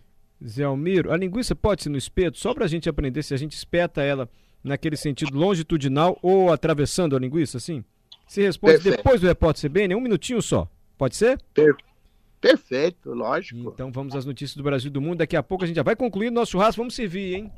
Zé 0.45 0.63
Almiro, 0.63 1.11
a 1.11 1.17
linguiça 1.17 1.55
pode 1.55 1.83
ser 1.83 1.89
no 1.89 1.97
espeto, 1.97 2.37
só 2.37 2.53
para 2.53 2.65
a 2.65 2.67
gente 2.67 2.87
aprender 2.87 3.23
se 3.23 3.33
a 3.33 3.37
gente 3.37 3.53
espeta 3.53 4.03
ela 4.03 4.29
naquele 4.63 4.95
sentido 4.95 5.37
longitudinal 5.37 6.17
ou 6.21 6.51
atravessando 6.51 7.15
a 7.15 7.19
linguiça, 7.19 7.57
assim? 7.57 7.83
Se 8.27 8.41
responde 8.41 8.73
Perfeito. 8.73 8.97
depois 8.97 9.21
do 9.21 9.27
repórter 9.27 9.69
CBN, 9.69 9.95
um 9.95 10.01
minutinho 10.01 10.41
só. 10.41 10.69
Pode 10.97 11.15
ser? 11.15 11.41
Per 11.53 11.75
Perfeito, 12.39 13.13
lógico. 13.13 13.71
Então 13.73 13.91
vamos 13.91 14.15
às 14.15 14.25
notícias 14.25 14.55
do 14.55 14.63
Brasil 14.63 14.89
e 14.89 14.91
do 14.91 15.01
mundo. 15.01 15.17
Daqui 15.17 15.35
a 15.35 15.41
pouco 15.41 15.63
a 15.63 15.67
gente 15.67 15.75
já 15.75 15.83
vai 15.83 15.95
concluir 15.95 16.29
nosso 16.29 16.51
churrasco. 16.51 16.81
Vamos 16.81 16.93
servir, 16.93 17.35
hein? 17.35 17.51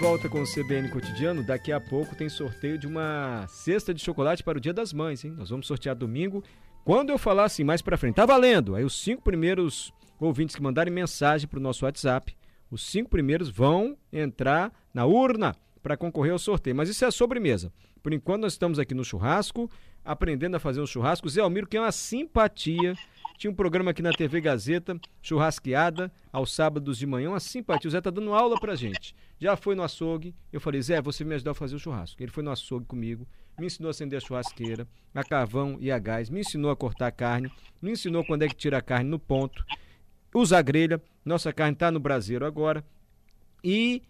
Volta 0.00 0.30
com 0.30 0.40
o 0.40 0.46
CBN 0.46 0.88
Cotidiano. 0.88 1.42
Daqui 1.42 1.70
a 1.70 1.78
pouco 1.78 2.16
tem 2.16 2.26
sorteio 2.26 2.78
de 2.78 2.86
uma 2.86 3.44
cesta 3.48 3.92
de 3.92 4.02
chocolate 4.02 4.42
para 4.42 4.56
o 4.56 4.60
Dia 4.60 4.72
das 4.72 4.94
Mães, 4.94 5.22
hein? 5.22 5.34
Nós 5.36 5.50
vamos 5.50 5.66
sortear 5.66 5.94
domingo. 5.94 6.42
Quando 6.86 7.10
eu 7.10 7.18
falar 7.18 7.44
assim 7.44 7.62
mais 7.64 7.82
para 7.82 7.98
frente, 7.98 8.14
tá 8.14 8.24
valendo. 8.24 8.74
Aí 8.74 8.82
os 8.82 8.98
cinco 8.98 9.20
primeiros 9.20 9.92
ouvintes 10.18 10.56
que 10.56 10.62
mandarem 10.62 10.90
mensagem 10.90 11.46
para 11.46 11.58
o 11.58 11.62
nosso 11.62 11.84
WhatsApp, 11.84 12.34
os 12.70 12.82
cinco 12.82 13.10
primeiros 13.10 13.50
vão 13.50 13.94
entrar 14.10 14.72
na 14.94 15.04
urna 15.04 15.54
para 15.82 15.98
concorrer 15.98 16.32
ao 16.32 16.38
sorteio. 16.38 16.74
Mas 16.74 16.88
isso 16.88 17.04
é 17.04 17.08
a 17.08 17.12
sobremesa. 17.12 17.70
Por 18.02 18.14
enquanto 18.14 18.40
nós 18.40 18.54
estamos 18.54 18.78
aqui 18.78 18.94
no 18.94 19.04
churrasco, 19.04 19.70
aprendendo 20.02 20.56
a 20.56 20.60
fazer 20.60 20.80
um 20.80 20.86
churrasco. 20.86 21.28
Zé 21.28 21.42
Almiro, 21.42 21.66
que 21.66 21.76
é 21.76 21.80
uma 21.80 21.92
simpatia 21.92 22.94
tinha 23.40 23.50
um 23.50 23.54
programa 23.54 23.90
aqui 23.90 24.02
na 24.02 24.12
TV 24.12 24.38
Gazeta, 24.38 25.00
churrasqueada, 25.22 26.12
aos 26.30 26.54
sábados 26.54 26.98
de 26.98 27.06
manhã, 27.06 27.30
uma 27.30 27.40
simpatia. 27.40 27.88
O 27.88 27.90
Zé 27.90 27.98
tá 27.98 28.10
dando 28.10 28.34
aula 28.34 28.60
pra 28.60 28.74
gente. 28.74 29.16
Já 29.38 29.56
foi 29.56 29.74
no 29.74 29.82
açougue. 29.82 30.34
Eu 30.52 30.60
falei, 30.60 30.82
Zé, 30.82 31.00
você 31.00 31.24
me 31.24 31.34
ajudou 31.34 31.52
a 31.52 31.54
fazer 31.54 31.74
o 31.74 31.78
churrasco. 31.78 32.22
Ele 32.22 32.30
foi 32.30 32.42
no 32.42 32.50
açougue 32.50 32.84
comigo, 32.84 33.26
me 33.58 33.64
ensinou 33.64 33.88
a 33.88 33.92
acender 33.92 34.18
a 34.18 34.20
churrasqueira, 34.20 34.86
a 35.14 35.24
carvão 35.24 35.78
e 35.80 35.90
a 35.90 35.98
gás, 35.98 36.28
me 36.28 36.40
ensinou 36.40 36.70
a 36.70 36.76
cortar 36.76 37.06
a 37.06 37.10
carne, 37.10 37.50
me 37.80 37.92
ensinou 37.92 38.22
quando 38.26 38.42
é 38.42 38.46
que 38.46 38.54
tira 38.54 38.76
a 38.76 38.82
carne 38.82 39.08
no 39.08 39.18
ponto, 39.18 39.64
usar 40.34 40.60
grelha. 40.60 41.00
Nossa 41.24 41.50
carne 41.50 41.74
tá 41.74 41.90
no 41.90 41.98
braseiro 41.98 42.44
agora. 42.44 42.84
E 43.64 44.02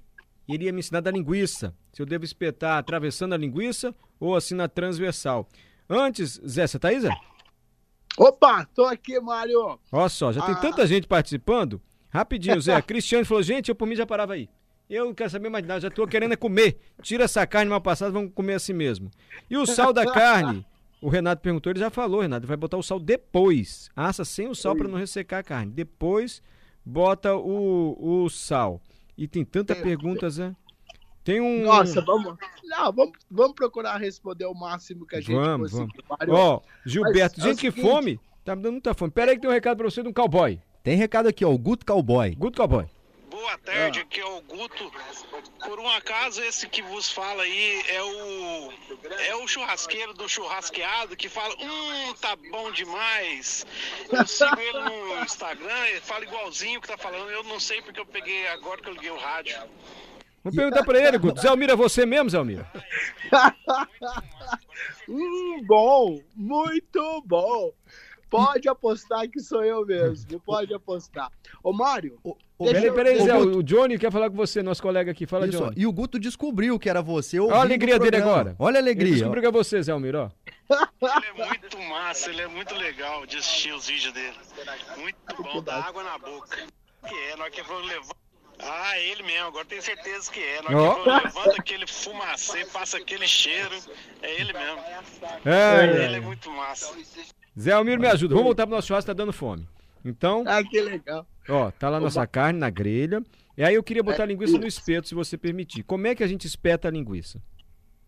ele 0.49 0.65
ia 0.65 0.73
me 0.73 0.81
ensinar 0.81 1.03
da 1.03 1.11
linguiça. 1.13 1.73
Se 1.93 2.03
eu 2.03 2.07
devo 2.07 2.25
espetar 2.25 2.79
atravessando 2.79 3.33
a 3.33 3.39
linguiça 3.39 3.95
ou 4.19 4.35
assim 4.35 4.57
na 4.57 4.67
transversal. 4.67 5.49
Antes, 5.89 6.41
Zé, 6.45 6.67
você 6.67 6.81
tá 6.81 6.89
aí, 6.89 6.99
Zé? 6.99 7.11
Opa, 8.17 8.67
tô 8.75 8.85
aqui, 8.85 9.19
Mário. 9.21 9.79
Olha 9.91 10.09
só, 10.09 10.33
já 10.33 10.43
ah. 10.43 10.47
tem 10.47 10.55
tanta 10.57 10.87
gente 10.87 11.07
participando. 11.07 11.81
Rapidinho, 12.11 12.61
Zé. 12.61 12.81
Cristiano 12.83 13.25
falou, 13.25 13.43
gente, 13.43 13.69
eu 13.69 13.75
por 13.75 13.87
mim 13.87 13.97
já 13.97 14.07
parava 14.07 14.35
aí. 14.35 14.49
Eu 14.89 15.07
não 15.07 15.15
quero 15.15 15.31
saber 15.31 15.49
mais 15.49 15.65
nada, 15.65 15.81
já 15.81 15.91
tô 15.91 16.05
querendo 16.07 16.33
é 16.33 16.37
comer. 16.37 16.77
Tira 17.01 17.25
essa 17.25 17.47
carne 17.47 17.71
mal 17.71 17.81
passada, 17.81 18.11
vamos 18.11 18.33
comer 18.35 18.55
assim 18.55 18.73
mesmo. 18.73 19.09
E 19.49 19.57
o 19.57 19.65
sal 19.65 19.93
da 19.93 20.05
carne? 20.05 20.67
O 21.01 21.09
Renato 21.09 21.41
perguntou, 21.41 21.71
ele 21.71 21.79
já 21.79 21.91
falou, 21.91 22.21
Renato, 22.21 22.47
vai 22.47 22.57
botar 22.57 22.77
o 22.77 22.83
sal 22.83 22.99
depois. 22.99 23.89
Assa 23.95 24.25
sem 24.25 24.49
o 24.49 24.55
sal 24.55 24.75
para 24.75 24.89
não 24.89 24.99
ressecar 24.99 25.39
a 25.39 25.45
carne. 25.45 25.73
Depois 25.73 26.43
bota 26.85 27.37
o, 27.37 28.25
o 28.25 28.29
sal. 28.29 28.81
E 29.17 29.29
tem 29.29 29.45
tanta 29.45 29.77
pergunta, 29.77 30.29
Zé. 30.29 30.55
Tem 31.23 31.41
um. 31.41 31.65
Nossa, 31.65 32.01
vamos. 32.01 32.37
Não, 32.65 32.93
vamos, 32.93 33.19
vamos 33.31 33.55
procurar 33.55 33.97
responder 33.99 34.47
o 34.47 34.55
máximo 34.55 35.07
que 35.07 35.17
a 35.17 35.21
gente 35.21 35.35
vamos, 35.35 35.73
conseguir. 35.73 36.05
Ó, 36.29 36.57
oh, 36.57 36.63
Gilberto, 36.89 37.37
Mas, 37.39 37.49
gente, 37.49 37.67
é 37.67 37.73
que 37.73 37.81
fome. 37.81 38.19
Tá 38.45 38.57
me 38.57 38.63
dando 38.63 38.73
muita 38.73 38.95
fome. 38.95 39.11
Pera 39.11 39.31
aí 39.31 39.37
que 39.37 39.43
tem 39.43 39.51
um 39.51 39.53
recado 39.53 39.77
pra 39.77 39.91
você 39.91 40.03
de 40.03 40.09
um 40.09 40.13
cowboy. 40.13 40.61
Tem 40.83 40.97
recado 40.97 41.29
aqui, 41.29 41.45
ó, 41.45 41.51
o 41.51 41.59
Guto 41.59 41.85
Cowboy. 41.85 42.35
Guto 42.35 42.57
Cowboy. 42.57 42.87
Boa 43.31 43.57
tarde, 43.59 44.01
ah. 44.01 44.03
aqui 44.03 44.21
é 44.21 44.25
o 44.25 44.43
Guto. 44.43 44.93
Por 45.65 45.79
um 45.79 45.89
acaso, 45.89 46.43
esse 46.43 46.69
que 46.69 46.83
vos 46.83 47.11
fala 47.11 47.43
aí 47.43 47.83
é 47.89 48.03
o 48.03 48.73
é 49.29 49.37
o 49.37 49.47
churrasqueiro 49.47 50.13
do 50.15 50.29
churrasqueado 50.29 51.17
que 51.17 51.29
fala, 51.29 51.55
hum, 51.55 52.15
tá 52.21 52.37
bom 52.51 52.71
demais. 52.73 53.67
Eu 54.11 54.27
sigo 54.27 54.61
ele 54.61 54.81
no 54.81 55.25
Instagram, 55.25 55.87
ele 55.89 56.01
fala 56.01 56.25
igualzinho 56.25 56.81
que 56.81 56.89
tá 56.89 56.99
falando. 56.99 57.31
Eu 57.31 57.43
não 57.45 57.61
sei 57.61 57.81
porque 57.83 58.01
eu 58.01 58.07
peguei 58.07 58.47
agora 58.49 58.81
que 58.83 58.89
eu 58.89 58.95
liguei 58.95 59.11
o 59.11 59.19
rádio. 59.19 59.57
Vamos 60.43 60.57
perguntar 60.57 60.85
pra 60.85 60.99
ele, 60.99 61.19
Guto. 61.19 61.41
Zé 61.41 61.49
Almira, 61.49 61.75
é 61.75 61.77
você 61.77 62.07
mesmo, 62.07 62.31
Zé 62.31 62.39
Almira? 62.39 62.67
hum, 65.09 65.63
bom, 65.67 66.19
muito 66.35 67.23
bom. 67.27 67.73
Pode 68.31 68.69
apostar 68.69 69.29
que 69.29 69.41
sou 69.41 69.65
eu 69.65 69.85
mesmo. 69.85 70.41
Pode 70.41 70.73
apostar. 70.73 71.31
Ô, 71.63 71.73
Mário. 71.73 72.17
Ô, 72.23 72.37
peraí, 72.59 72.93
peraí, 72.93 73.21
Zé. 73.21 73.37
O 73.37 73.63
Johnny 73.63 73.99
quer 73.99 74.13
falar 74.13 74.31
com 74.31 74.37
você, 74.37 74.63
nosso 74.63 74.81
colega 74.81 75.11
aqui. 75.11 75.27
Fala, 75.27 75.49
Isso, 75.49 75.59
Johnny. 75.59 75.75
E 75.77 75.87
o 75.87 75.93
Guto 75.93 76.19
descobriu 76.19 76.79
que 76.79 76.89
era 76.89 77.03
você. 77.03 77.41
Olha 77.41 77.57
a 77.57 77.61
alegria 77.61 77.99
dele 77.99 78.17
agora. 78.17 78.55
Olha 78.59 78.79
a 78.79 78.81
alegria. 78.81 79.09
Ele 79.09 79.17
descobriu 79.17 79.43
que 79.43 79.49
é 79.49 79.53
você, 79.53 79.83
Zé 79.83 79.91
Almir, 79.91 80.15
ó. 80.15 80.31
Ele 80.71 81.43
é 81.43 81.49
muito 81.49 81.79
massa, 81.89 82.31
ele 82.31 82.43
é 82.43 82.47
muito 82.47 82.75
legal 82.77 83.27
de 83.27 83.39
assistir 83.39 83.75
os 83.75 83.89
vídeos 83.89 84.15
dele. 84.15 84.37
Muito 84.97 85.43
bom, 85.43 85.61
dá 85.63 85.85
água 85.85 86.05
na 86.05 86.17
boca. 86.17 86.57
Que 87.09 87.15
é, 87.15 87.37
nós 87.37 87.51
que 87.51 87.63
vamos 87.63 87.89
levar 87.89 88.15
ah, 88.63 88.99
ele 88.99 89.23
mesmo, 89.23 89.49
agora 89.49 89.65
tenho 89.65 89.83
certeza 89.83 90.31
que 90.31 90.41
é. 90.41 90.63
Na 90.63 90.79
hora 90.79 91.01
oh. 91.01 91.05
que 91.05 91.27
levanta 91.27 91.61
aquele 91.61 91.87
fumacê, 91.87 92.65
passa 92.67 92.99
aquele 92.99 93.27
cheiro, 93.27 93.75
é 94.23 94.41
ele 94.41 94.53
mesmo. 94.53 94.81
É, 95.45 95.87
é. 95.87 96.05
ele 96.05 96.17
é 96.17 96.21
muito 96.21 96.51
massa. 96.51 96.95
Zé 97.59 97.73
Almir, 97.73 97.99
me 97.99 98.07
ajuda. 98.07 98.35
Vamos 98.35 98.47
voltar 98.47 98.67
pro 98.67 98.75
nosso 98.75 98.89
churrasco, 98.89 99.07
tá 99.07 99.13
dando 99.13 99.33
fome. 99.33 99.67
Então. 100.05 100.45
Ah, 100.47 100.63
que 100.63 100.81
legal. 100.81 101.27
Ó, 101.49 101.71
tá 101.71 101.89
lá 101.89 102.01
nossa 102.01 102.27
carne 102.27 102.59
na 102.59 102.71
grelha. 102.71 103.23
E 103.57 103.65
aí 103.65 103.75
eu 103.75 103.83
queria 103.83 104.03
botar 104.03 104.23
a 104.23 104.27
linguiça 104.27 104.57
no 104.57 104.67
espeto, 104.67 105.09
se 105.09 105.15
você 105.15 105.37
permitir. 105.37 105.83
Como 105.83 106.07
é 106.07 106.15
que 106.15 106.23
a 106.23 106.27
gente 106.27 106.47
espeta 106.47 106.89
a 106.89 106.91
linguiça? 106.91 107.43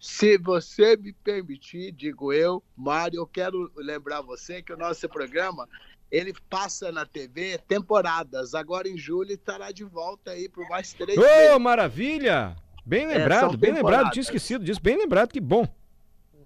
Se 0.01 0.37
você 0.39 0.97
me 0.97 1.13
permitir, 1.13 1.93
digo 1.93 2.33
eu, 2.33 2.63
Mário, 2.77 3.19
eu 3.19 3.27
quero 3.27 3.71
lembrar 3.77 4.21
você 4.21 4.61
que 4.61 4.73
o 4.73 4.77
nosso 4.77 5.09
programa 5.09 5.69
ele 6.13 6.35
passa 6.51 6.93
na 6.93 7.07
TV 7.07 7.57
temporadas. 7.67 8.55
Agora 8.55 8.87
em 8.87 8.99
julho 8.99 9.33
estará 9.33 9.73
de 9.73 9.83
volta 9.83 10.33
aí 10.33 10.47
por 10.47 10.69
mais 10.69 10.93
três 10.93 11.17
Ô, 11.17 11.23
oh, 11.57 11.59
maravilha! 11.59 12.55
Bem 12.85 13.05
é, 13.05 13.19
lembrado, 13.19 13.55
é, 13.55 13.57
bem 13.57 13.73
lembrado, 13.73 14.11
tinha 14.11 14.21
esquecido 14.21 14.63
disso, 14.63 14.81
bem 14.83 14.99
lembrado, 14.99 15.31
que 15.31 15.41
bom. 15.41 15.67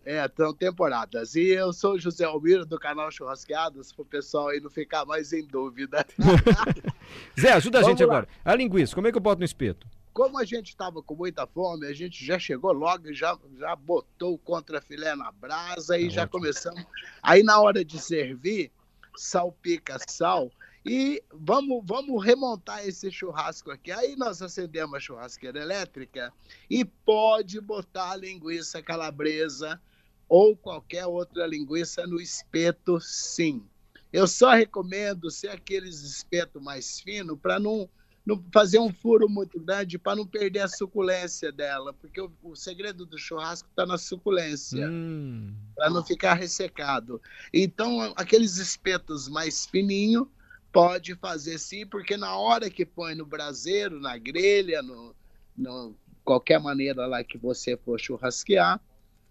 É, 0.05 0.31
são 0.37 0.55
temporadas. 0.55 1.35
E 1.35 1.49
eu 1.49 1.73
sou 1.73 1.95
o 1.95 1.99
José 1.99 2.25
Almiro, 2.25 2.65
do 2.65 2.79
canal 2.79 3.11
Churrasqueadas, 3.11 3.93
para 3.93 4.03
o 4.03 4.07
pessoal 4.07 4.49
aí 4.49 4.61
não 4.61 4.71
ficar 4.71 5.05
mais 5.05 5.33
em 5.33 5.45
dúvida. 5.45 6.07
Zé, 7.41 7.53
ajuda 7.55 7.81
a 7.81 7.83
gente 7.83 8.05
lá. 8.05 8.13
agora. 8.13 8.29
A 8.45 8.55
linguiça, 8.55 8.95
como 8.95 9.09
é 9.09 9.11
que 9.11 9.17
eu 9.17 9.23
boto 9.23 9.41
no 9.41 9.45
espeto? 9.45 9.85
Como 10.13 10.39
a 10.39 10.45
gente 10.45 10.69
estava 10.69 11.03
com 11.03 11.17
muita 11.17 11.45
fome, 11.45 11.89
a 11.89 11.93
gente 11.93 12.25
já 12.25 12.39
chegou 12.39 12.73
logo 12.73 13.09
e 13.09 13.15
já, 13.15 13.37
já 13.59 13.75
botou 13.75 14.35
o 14.35 14.39
contrafilé 14.39 15.17
na 15.17 15.33
brasa 15.33 15.99
e 15.99 16.07
é 16.07 16.11
já 16.11 16.23
ótimo. 16.23 16.41
começamos. 16.41 16.87
Aí 17.21 17.43
na 17.43 17.61
hora 17.61 17.85
de 17.85 17.99
servir, 17.99 18.71
salpica 19.17 19.97
sal 20.09 20.51
e 20.85 21.21
vamos, 21.33 21.83
vamos 21.85 22.25
remontar 22.25 22.87
esse 22.87 23.11
churrasco 23.11 23.73
aqui. 23.73 23.91
Aí 23.91 24.15
nós 24.15 24.41
acendemos 24.41 24.95
a 24.95 25.01
churrasqueira 25.01 25.61
elétrica 25.61 26.33
e 26.71 26.85
pode 26.85 27.61
botar 27.61 28.13
a 28.13 28.17
linguiça 28.17 28.81
calabresa 28.81 29.81
ou 30.29 30.57
qualquer 30.57 31.07
outra 31.07 31.47
linguiça 31.47 32.07
no 32.07 32.21
espeto, 32.21 33.01
sim. 33.01 33.67
Eu 34.13 34.29
só 34.29 34.53
recomendo 34.53 35.31
ser 35.31 35.49
aqueles 35.49 36.03
espetos 36.03 36.63
mais 36.63 37.01
finos 37.01 37.39
para 37.41 37.59
não 37.59 37.89
não 38.27 38.45
fazer 38.53 38.81
um 38.81 38.93
furo 38.93 39.29
muito 39.29 39.61
grande 39.61 39.97
para 39.97 40.17
não 40.17 40.27
perder 40.27 40.59
a 40.59 40.69
suculência 40.69 41.53
dela, 41.53 41.93
porque 41.93 42.21
o, 42.21 42.31
o 42.43 42.57
segredo 42.57 43.07
do 43.07 43.17
churrasco 43.17 43.69
está 43.69 43.87
na 43.87 43.97
suculência, 43.97 44.89
hum. 44.91 45.55
para 45.77 45.89
não 45.89 46.05
ficar 46.05 46.35
ressecado. 46.35 47.23
Então, 47.55 48.13
aqueles 48.17 48.57
espetos 48.57 49.29
mais 49.29 49.65
fininhos 49.65 50.27
pode 50.73 51.15
fazer 51.15 51.57
sim, 51.59 51.87
porque 51.87 52.17
na 52.17 52.37
hora 52.37 52.69
que 52.69 52.85
põe 52.85 53.15
no 53.15 53.25
braseiro, 53.25 54.01
na 54.01 54.19
grelha, 54.19 54.83
no, 54.83 55.15
no 55.57 55.95
qualquer 56.25 56.59
maneira 56.59 57.07
lá 57.07 57.23
que 57.23 57.39
você 57.39 57.77
for 57.77 58.01
churrasquear, 58.01 58.81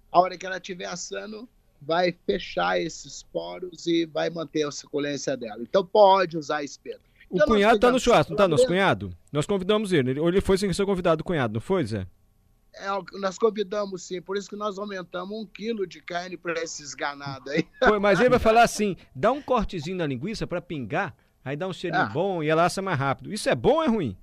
a 0.10 0.20
hora 0.20 0.38
que 0.38 0.46
ela 0.46 0.56
estiver 0.56 0.86
assando, 0.86 1.50
vai 1.82 2.16
fechar 2.26 2.80
esses 2.80 3.22
poros 3.22 3.86
e 3.86 4.06
vai 4.06 4.30
manter 4.30 4.66
a 4.66 4.72
suculência 4.72 5.36
dela. 5.36 5.62
Então 5.62 5.86
pode 5.86 6.38
usar 6.38 6.64
espeto. 6.64 7.04
O 7.30 7.40
eu 7.40 7.46
cunhado 7.46 7.80
tá 7.80 7.92
no 7.92 8.00
churrasco, 8.00 8.32
não 8.32 8.38
tá 8.38 8.48
nosso 8.48 8.68
cunhado? 8.68 9.12
Nós 9.32 9.46
convidamos 9.46 9.92
ele. 9.92 10.20
Ou 10.20 10.30
ele 10.30 10.42
foi 10.42 10.58
sem 10.58 10.72
ser 10.72 10.86
convidado, 10.86 11.22
o 11.22 11.24
cunhado, 11.24 11.54
não 11.54 11.62
foi, 11.62 11.86
Zé? 11.86 12.08
É, 12.78 12.88
nós 13.20 13.38
convidamos 13.38 14.04
sim, 14.04 14.22
por 14.22 14.36
isso 14.36 14.50
que 14.50 14.56
nós 14.56 14.78
aumentamos 14.78 15.38
um 15.38 15.46
quilo 15.46 15.88
de 15.88 16.02
carne 16.02 16.36
para 16.36 16.62
esses 16.62 16.94
ganados 16.94 17.52
aí. 17.52 17.66
Foi, 17.80 18.00
mas 18.00 18.20
ele 18.20 18.30
vai 18.30 18.40
falar 18.40 18.64
assim: 18.64 18.98
dá 19.16 19.32
um 19.32 19.42
cortezinho 19.42 19.96
na 19.96 20.06
linguiça 20.06 20.46
para 20.46 20.62
pingar, 20.62 21.16
aí 21.44 21.56
dá 21.56 21.68
um 21.70 21.74
cheirinho 21.74 22.04
ah. 22.04 22.10
bom 22.10 22.44
e 22.44 22.50
ela 22.50 22.66
assa 22.66 22.82
mais 22.82 23.00
rápido. 23.00 23.34
Isso 23.34 23.48
é 23.50 23.56
bom 23.56 23.76
ou 23.76 23.84
é 23.84 23.88
ruim? 23.88 24.18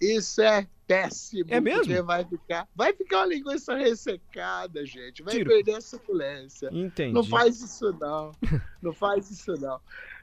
Isso 0.00 0.40
é 0.40 0.66
péssimo. 0.86 1.44
É 1.48 1.60
mesmo? 1.60 2.04
Vai 2.04 2.24
ficar, 2.24 2.66
vai 2.74 2.94
ficar 2.94 3.18
uma 3.18 3.26
linguiça 3.26 3.74
ressecada, 3.74 4.84
gente. 4.84 5.22
Vai 5.22 5.34
Tiro. 5.34 5.50
perder 5.50 5.76
a 5.76 5.80
suculência. 5.80 6.70
Entendi. 6.72 7.12
Não 7.12 7.24
faz 7.24 7.60
isso 7.60 7.92
não. 8.00 8.32
Não 8.82 8.92
faz 8.92 9.30
isso 9.30 9.52
não. 9.60 9.80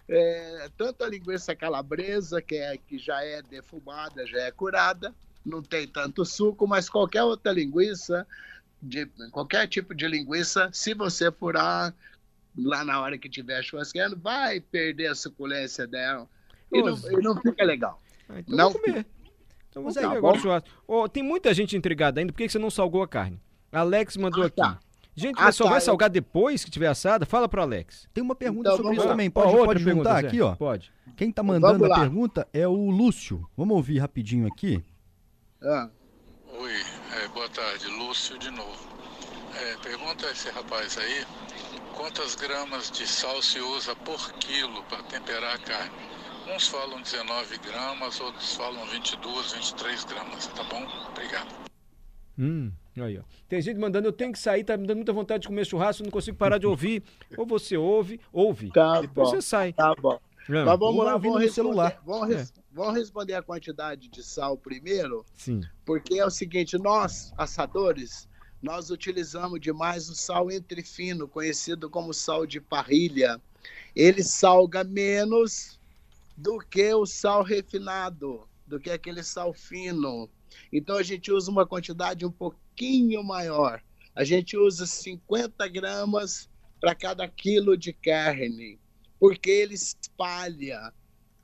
É, 0.07 0.69
tanto 0.77 1.03
a 1.03 1.07
linguiça 1.07 1.55
calabresa, 1.55 2.41
que, 2.41 2.55
é, 2.55 2.77
que 2.77 2.97
já 2.97 3.23
é 3.23 3.41
defumada, 3.41 4.25
já 4.27 4.41
é 4.41 4.51
curada, 4.51 5.13
não 5.45 5.61
tem 5.61 5.87
tanto 5.87 6.25
suco, 6.25 6.67
mas 6.67 6.89
qualquer 6.89 7.23
outra 7.23 7.51
linguiça, 7.51 8.27
de, 8.81 9.05
qualquer 9.31 9.67
tipo 9.67 9.93
de 9.93 10.07
linguiça, 10.07 10.69
se 10.73 10.93
você 10.93 11.31
furar 11.31 11.93
lá 12.57 12.83
na 12.83 12.99
hora 12.99 13.17
que 13.17 13.29
tiver 13.29 13.63
churrasqueando, 13.63 14.17
vai 14.17 14.59
perder 14.59 15.07
a 15.07 15.15
suculência 15.15 15.87
dela. 15.87 16.27
E, 16.71 16.81
não, 16.81 16.97
e 16.97 17.21
não, 17.21 17.41
fica 17.41 17.63
legal. 17.63 18.01
Ah, 18.29 18.39
então 18.39 18.57
não 18.57 18.73
comer. 18.73 19.05
Então 19.69 19.83
você 19.83 20.01
tá 20.01 20.11
agora 20.11 20.37
churrasco. 20.37 20.69
Oh, 20.87 21.07
tem 21.07 21.23
muita 21.23 21.53
gente 21.53 21.75
intrigada 21.77 22.19
ainda. 22.19 22.33
Por 22.33 22.37
que 22.37 22.49
você 22.49 22.59
não 22.59 22.69
salgou 22.69 23.03
a 23.03 23.07
carne? 23.07 23.41
Alex 23.71 24.17
mandou 24.17 24.43
ah, 24.43 24.47
aqui. 24.47 24.77
Gente, 25.15 25.35
ah, 25.39 25.51
só 25.51 25.65
tá, 25.65 25.71
vai 25.71 25.81
salgar 25.81 26.09
eu... 26.09 26.13
depois 26.13 26.63
que 26.63 26.71
tiver 26.71 26.87
assada? 26.87 27.25
Fala 27.25 27.47
pro 27.47 27.61
Alex. 27.61 28.07
Tem 28.13 28.23
uma 28.23 28.35
pergunta 28.35 28.69
então, 28.69 28.77
sobre 28.77 28.93
isso 28.93 29.05
lá. 29.05 29.11
também. 29.11 29.29
Pode, 29.29 29.51
pode 29.51 29.83
perguntar 29.83 30.15
pergunta, 30.15 30.27
aqui, 30.27 30.41
ó. 30.41 30.55
Pode. 30.55 30.91
Quem 31.17 31.31
tá 31.31 31.43
mandando 31.43 31.85
a 31.85 31.99
pergunta 31.99 32.47
é 32.53 32.67
o 32.67 32.89
Lúcio. 32.89 33.47
Vamos 33.57 33.75
ouvir 33.75 33.99
rapidinho 33.99 34.47
aqui. 34.47 34.83
Ah. 35.61 35.89
Oi, 36.53 36.73
é, 37.23 37.27
boa 37.29 37.49
tarde, 37.49 37.87
Lúcio 37.87 38.37
de 38.37 38.51
novo. 38.51 38.91
É, 39.59 39.75
pergunta 39.77 40.27
a 40.27 40.31
esse 40.31 40.49
rapaz 40.49 40.97
aí 40.97 41.25
quantas 42.01 42.35
gramas 42.35 42.89
de 42.89 43.05
sal 43.05 43.41
se 43.41 43.59
usa 43.59 43.95
por 43.95 44.33
quilo 44.33 44.83
para 44.85 45.03
temperar 45.03 45.55
a 45.55 45.59
carne. 45.59 45.91
Uns 46.53 46.67
falam 46.67 47.01
19 47.01 47.57
gramas, 47.59 48.19
outros 48.19 48.55
falam 48.55 48.85
22, 48.87 49.53
23 49.53 50.03
gramas, 50.05 50.47
tá 50.47 50.63
bom? 50.63 50.83
Obrigado. 51.09 51.47
Hum, 52.39 52.71
aí, 52.97 53.17
ó. 53.17 53.21
Tem 53.47 53.61
gente 53.61 53.77
mandando, 53.79 54.07
eu 54.07 54.11
tenho 54.11 54.31
que 54.33 54.39
sair, 54.39 54.63
tá 54.63 54.75
me 54.75 54.85
dando 54.85 54.97
muita 54.97 55.13
vontade 55.13 55.41
de 55.43 55.47
comer 55.47 55.65
churrasco, 55.65 56.03
não 56.03 56.11
consigo 56.11 56.37
parar 56.37 56.57
de 56.57 56.67
ouvir. 56.67 57.03
Ou 57.37 57.45
você 57.45 57.77
ouve, 57.77 58.19
ouve. 58.33 58.71
Tá 58.71 59.01
depois 59.01 59.29
bom, 59.29 59.35
você 59.35 59.41
sai. 59.41 59.71
Tá 59.73 59.93
bom. 59.95 60.19
Não. 60.49 60.65
Mas 60.65 60.79
vamos 60.79 61.05
lá, 61.05 61.11
vamos 61.17 61.39
responder, 61.39 61.51
celular. 61.51 62.01
Vamos, 62.05 62.27
res- 62.27 62.53
vamos 62.71 62.95
responder 62.95 63.35
a 63.35 63.41
quantidade 63.43 64.09
de 64.09 64.23
sal 64.23 64.57
primeiro, 64.57 65.23
Sim. 65.37 65.61
porque 65.85 66.15
é 66.19 66.25
o 66.25 66.31
seguinte, 66.31 66.77
nós, 66.79 67.31
assadores, 67.37 68.27
nós 68.61 68.89
utilizamos 68.89 69.61
demais 69.61 70.09
o 70.09 70.15
sal 70.15 70.51
entre 70.51 70.83
fino, 70.83 71.27
conhecido 71.27 71.89
como 71.89 72.13
sal 72.13 72.45
de 72.45 72.59
parrilha. 72.59 73.39
Ele 73.95 74.23
salga 74.23 74.83
menos 74.83 75.79
do 76.35 76.57
que 76.57 76.91
o 76.93 77.05
sal 77.05 77.43
refinado, 77.43 78.47
do 78.65 78.79
que 78.79 78.89
aquele 78.89 79.21
sal 79.23 79.53
fino. 79.53 80.27
Então 80.71 80.97
a 80.97 81.03
gente 81.03 81.31
usa 81.31 81.51
uma 81.51 81.65
quantidade 81.65 82.25
um 82.25 82.31
pouquinho 82.31 83.23
maior. 83.23 83.81
A 84.15 84.23
gente 84.23 84.57
usa 84.57 84.85
50 84.85 85.67
gramas 85.67 86.49
para 86.79 86.95
cada 86.95 87.27
quilo 87.27 87.77
de 87.77 87.93
carne, 87.93 88.79
porque 89.19 89.49
ele 89.49 89.75
espalha. 89.75 90.93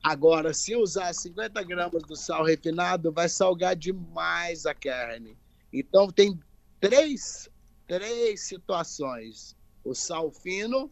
Agora, 0.02 0.52
se 0.52 0.76
usar 0.76 1.12
50 1.12 1.62
gramas 1.62 2.02
do 2.02 2.16
sal 2.16 2.44
refinado, 2.44 3.12
vai 3.12 3.28
salgar 3.28 3.74
demais 3.74 4.66
a 4.66 4.74
carne. 4.74 5.36
Então, 5.72 6.10
tem 6.10 6.38
três, 6.80 7.48
três 7.86 8.46
situações: 8.46 9.56
o 9.84 9.94
sal 9.94 10.30
fino, 10.30 10.90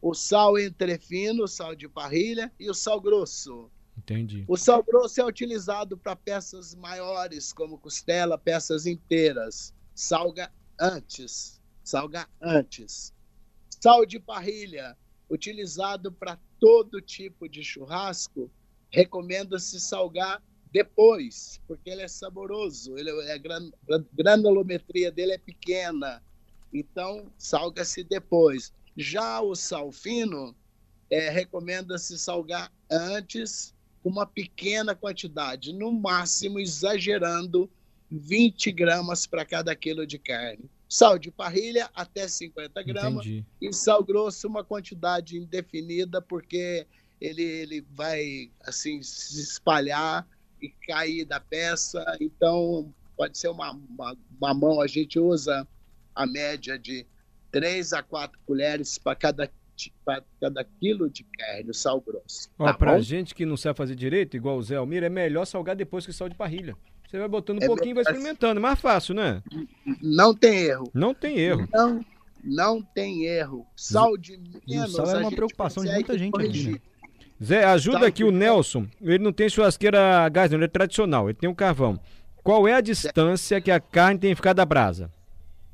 o 0.00 0.14
sal 0.14 0.58
entrefino, 0.58 1.44
o 1.44 1.48
sal 1.48 1.74
de 1.74 1.88
parrilha 1.88 2.52
e 2.58 2.70
o 2.70 2.74
sal 2.74 3.00
grosso. 3.00 3.70
Entendi. 4.00 4.44
O 4.48 4.56
sal 4.56 4.82
grosso 4.82 5.20
é 5.20 5.24
utilizado 5.24 5.96
para 5.96 6.16
peças 6.16 6.74
maiores, 6.74 7.52
como 7.52 7.78
costela, 7.78 8.38
peças 8.38 8.86
inteiras. 8.86 9.74
Salga 9.94 10.50
antes. 10.80 11.60
Salga 11.84 12.26
antes. 12.40 13.12
Sal 13.68 14.06
de 14.06 14.18
parrilha, 14.18 14.96
utilizado 15.28 16.10
para 16.10 16.38
todo 16.58 17.00
tipo 17.00 17.48
de 17.48 17.62
churrasco, 17.62 18.50
recomenda-se 18.90 19.78
salgar 19.78 20.42
depois, 20.72 21.60
porque 21.66 21.90
ele 21.90 22.02
é 22.02 22.08
saboroso, 22.08 22.96
ele 22.96 23.10
é, 23.10 23.32
a 23.32 23.38
gran- 23.38 23.70
a 23.90 23.98
granulometria 24.12 25.10
dele 25.10 25.32
é 25.32 25.38
pequena, 25.38 26.22
então 26.72 27.30
salga-se 27.36 28.04
depois. 28.04 28.72
Já 28.96 29.40
o 29.40 29.54
sal 29.54 29.90
fino, 29.90 30.54
é, 31.10 31.28
recomenda-se 31.28 32.18
salgar 32.18 32.72
antes, 32.90 33.74
uma 34.02 34.26
pequena 34.26 34.94
quantidade, 34.94 35.72
no 35.72 35.92
máximo 35.92 36.58
exagerando 36.58 37.70
20 38.10 38.72
gramas 38.72 39.26
para 39.26 39.44
cada 39.44 39.74
quilo 39.76 40.06
de 40.06 40.18
carne. 40.18 40.70
Sal 40.88 41.18
de 41.18 41.30
parrilha 41.30 41.88
até 41.94 42.26
50 42.26 42.82
gramas 42.82 43.24
Entendi. 43.24 43.46
e 43.60 43.72
sal 43.72 44.02
grosso 44.02 44.48
uma 44.48 44.64
quantidade 44.64 45.38
indefinida 45.38 46.20
porque 46.20 46.84
ele, 47.20 47.42
ele 47.42 47.86
vai 47.92 48.50
assim 48.62 49.00
se 49.00 49.40
espalhar 49.40 50.26
e 50.60 50.68
cair 50.88 51.24
da 51.24 51.38
peça 51.38 52.04
então 52.20 52.92
pode 53.16 53.38
ser 53.38 53.48
uma, 53.48 53.70
uma, 53.70 54.16
uma 54.36 54.52
mão 54.52 54.80
a 54.80 54.88
gente 54.88 55.16
usa 55.16 55.66
a 56.12 56.26
média 56.26 56.76
de 56.76 57.06
3 57.52 57.92
a 57.92 58.02
4 58.02 58.36
colheres 58.44 58.98
para 58.98 59.14
cada 59.14 59.48
para 60.04 60.22
cada 60.40 60.64
quilo 60.64 61.08
de 61.08 61.24
carne 61.24 61.70
o 61.70 61.74
sal 61.74 62.00
grosso 62.00 62.48
Ó, 62.58 62.66
tá 62.66 62.74
pra 62.74 62.94
bom? 62.94 63.00
gente 63.00 63.34
que 63.34 63.46
não 63.46 63.56
sabe 63.56 63.76
fazer 63.76 63.94
direito, 63.94 64.36
igual 64.36 64.56
o 64.58 64.62
Zé 64.62 64.76
Almir, 64.76 65.02
é 65.02 65.08
melhor 65.08 65.44
salgar 65.44 65.74
depois 65.76 66.04
que 66.04 66.12
sal 66.12 66.28
de 66.28 66.34
parrilha. 66.34 66.76
Você 67.08 67.18
vai 67.18 67.28
botando 67.28 67.60
um 67.60 67.64
É 67.64 67.66
pouquinho 67.66 67.90
e 67.90 67.94
vai 67.94 68.04
verdade. 68.04 68.18
experimentando. 68.18 68.58
É 68.58 68.62
mais 68.62 68.78
fácil, 68.80 69.14
né? 69.14 69.42
não 70.02 70.34
tem 70.34 70.58
erro 70.64 70.90
Não 70.94 71.12
tem 71.14 71.38
erro. 71.38 71.68
não 71.72 72.04
não 72.42 72.82
tem 72.82 73.26
erro 73.26 73.66
sal 73.76 74.16
de 74.16 74.38
menos 74.66 74.92
sal 74.92 75.06
a 75.08 75.18
uma 75.18 75.30
preocupação 75.30 75.84
de 75.84 75.92
muita 75.92 76.16
gente 76.16 76.28
aqui, 76.34 76.46
corrigir. 76.46 76.72
né? 76.74 76.80
Zé, 77.42 77.64
ajuda 77.64 78.06
aqui 78.06 78.22
o 78.24 78.30
Nelson. 78.30 78.86
Ele 79.00 79.18
não 79.18 79.32
tem 79.32 79.48
churrasqueira 79.48 80.24
a 80.24 80.28
gás, 80.28 80.50
não, 80.50 80.58
ele 80.58 80.64
é 80.66 80.68
tradicional. 80.68 81.28
Ele 81.28 81.36
tem 81.38 81.48
um 81.50 81.54
carvão. 81.54 81.98
Qual 82.42 82.66
é 82.68 82.74
a 82.74 82.80
distância 82.80 83.60
que 83.60 83.70
a 83.70 83.78
carne 83.80 84.18
tem 84.20 84.30
que 84.30 84.36
ficar 84.36 84.52
da 84.54 84.64
brasa? 84.64 85.10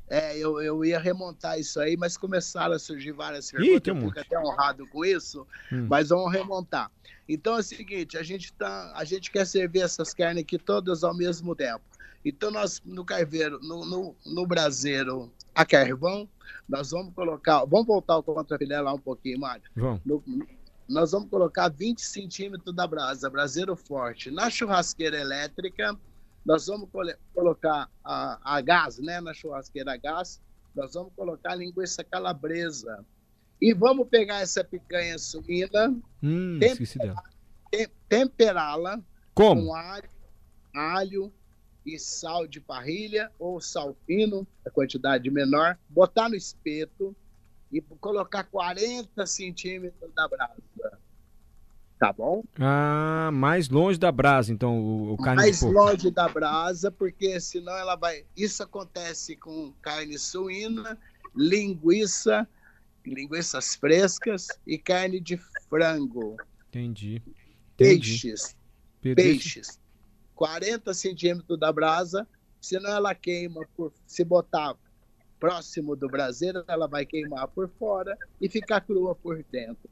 É, 0.09 0.37
eu, 0.37 0.61
eu 0.61 0.85
ia 0.85 0.97
remontar 0.99 1.59
isso 1.59 1.79
aí, 1.81 1.97
mas 1.97 2.15
começaram 2.15 2.73
a 2.73 2.79
surgir 2.79 3.11
várias 3.11 3.51
perguntas. 3.51 3.93
um 3.93 3.97
eu 3.99 4.07
fico 4.07 4.19
até 4.19 4.39
honrado 4.39 4.87
com 4.87 5.03
isso, 5.03 5.45
Hum. 5.71 5.87
mas 5.89 6.09
vamos 6.09 6.31
remontar. 6.31 6.89
Então 7.27 7.57
é 7.57 7.59
o 7.59 7.63
seguinte, 7.63 8.17
a 8.17 8.23
gente, 8.23 8.53
tá, 8.53 8.93
a 8.95 9.03
gente 9.03 9.29
quer 9.29 9.45
servir 9.45 9.81
essas 9.81 10.13
carnes 10.13 10.43
aqui 10.43 10.57
todas 10.57 11.03
ao 11.03 11.13
mesmo 11.13 11.53
tempo. 11.55 11.83
Então 12.23 12.49
nós, 12.51 12.81
no 12.85 13.03
carveiro, 13.03 13.59
no, 13.61 13.85
no, 13.85 14.15
no 14.25 14.47
braseiro 14.47 15.31
a 15.53 15.65
carvão, 15.65 16.27
nós 16.69 16.91
vamos 16.91 17.13
colocar, 17.13 17.65
vamos 17.65 17.85
voltar 17.87 18.13
ao 18.13 18.23
contrafilé 18.23 18.79
lá 18.79 18.93
um 18.93 18.99
pouquinho, 18.99 19.39
Mário. 19.39 19.63
Vamos. 19.75 20.01
No- 20.05 20.23
nós 20.87 21.11
vamos 21.11 21.29
colocar 21.29 21.67
20 21.67 21.99
centímetros 21.99 22.73
da 22.73 22.87
brasa, 22.87 23.29
braseiro 23.29 23.75
forte. 23.75 24.31
Na 24.31 24.49
churrasqueira 24.49 25.19
elétrica, 25.19 25.97
nós 26.47 26.65
vamos 26.67 26.89
colocar 27.33 27.89
a, 28.03 28.55
a 28.57 28.61
gás, 28.61 28.97
né? 28.99 29.19
Na 29.19 29.33
churrasqueira 29.33 29.93
a 29.93 29.97
gás, 29.97 30.41
nós 30.73 30.93
vamos 30.93 31.11
colocar 31.13 31.51
a 31.51 31.55
linguiça 31.55 32.03
calabresa. 32.05 33.05
E 33.61 33.73
vamos 33.73 34.07
pegar 34.07 34.39
essa 34.39 34.63
picanha 34.63 35.17
suína, 35.17 35.89
Hum, 36.23 36.57
Tem- 37.69 37.89
temperá-la 38.07 39.01
com 39.33 39.73
alho, 39.75 40.09
alho 40.73 41.33
e 41.85 41.99
sal 41.99 42.47
de 42.47 42.61
parrilha 42.61 43.29
ou 43.37 43.59
sal 43.59 43.95
fino, 44.05 44.47
a 44.65 44.69
quantidade 44.69 45.29
menor, 45.29 45.77
botar 45.89 46.29
no 46.29 46.35
espeto 46.35 47.15
e 47.71 47.81
colocar 47.81 48.45
40 48.45 49.25
centímetros 49.25 50.13
da 50.13 50.27
brasa. 50.27 50.99
Tá 51.99 52.13
bom? 52.13 52.43
Ah, 52.59 53.31
mais 53.33 53.69
longe 53.69 53.97
da 53.97 54.11
brasa, 54.11 54.53
então, 54.53 54.79
o, 54.79 55.13
o 55.13 55.17
carne 55.17 55.41
Mais 55.41 55.61
longe 55.63 56.11
da 56.11 56.27
brasa, 56.29 56.91
porque 56.91 57.39
senão 57.39 57.75
ela 57.75 57.95
vai. 57.95 58.23
Isso 58.35 58.61
acontece 58.61 59.35
com 59.35 59.73
carne 59.81 60.17
suína, 60.19 60.95
linguiça, 61.35 62.47
linguiças 63.03 63.75
frescas 63.75 64.47
e 64.65 64.77
carne 64.77 65.19
de 65.19 65.37
frango. 65.69 66.37
Entendi. 66.69 67.21
Entendi. 67.73 67.75
Peixes. 67.75 68.55
Pedro, 69.01 69.23
peixes. 69.23 69.79
40 70.35 70.93
centímetros 70.93 71.59
da 71.59 71.71
brasa, 71.73 72.27
senão 72.61 72.91
ela 72.91 73.15
queima 73.15 73.67
por. 73.75 73.91
Se 74.05 74.23
botar 74.23 74.75
próximo 75.39 75.95
do 75.95 76.07
braseiro, 76.07 76.63
ela 76.67 76.87
vai 76.87 77.07
queimar 77.07 77.47
por 77.47 77.69
fora 77.79 78.15
e 78.39 78.47
ficar 78.47 78.81
crua 78.81 79.15
por 79.15 79.43
dentro. 79.51 79.89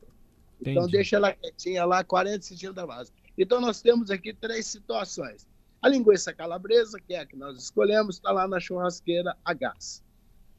Então 0.61 0.73
Entendi. 0.73 0.91
deixa 0.91 1.15
ela 1.17 1.33
quietinha 1.33 1.85
lá, 1.85 2.03
40 2.03 2.41
centímetros 2.41 2.75
da 2.75 2.85
brasa. 2.85 3.11
Então 3.37 3.59
nós 3.59 3.81
temos 3.81 4.09
aqui 4.09 4.33
três 4.33 4.65
situações. 4.67 5.47
A 5.81 5.89
linguiça 5.89 6.33
calabresa, 6.33 6.99
que 6.99 7.13
é 7.13 7.19
a 7.19 7.25
que 7.25 7.35
nós 7.35 7.61
escolhemos, 7.61 8.15
está 8.15 8.31
lá 8.31 8.47
na 8.47 8.59
churrasqueira 8.59 9.37
a 9.43 9.53
gás. 9.53 10.03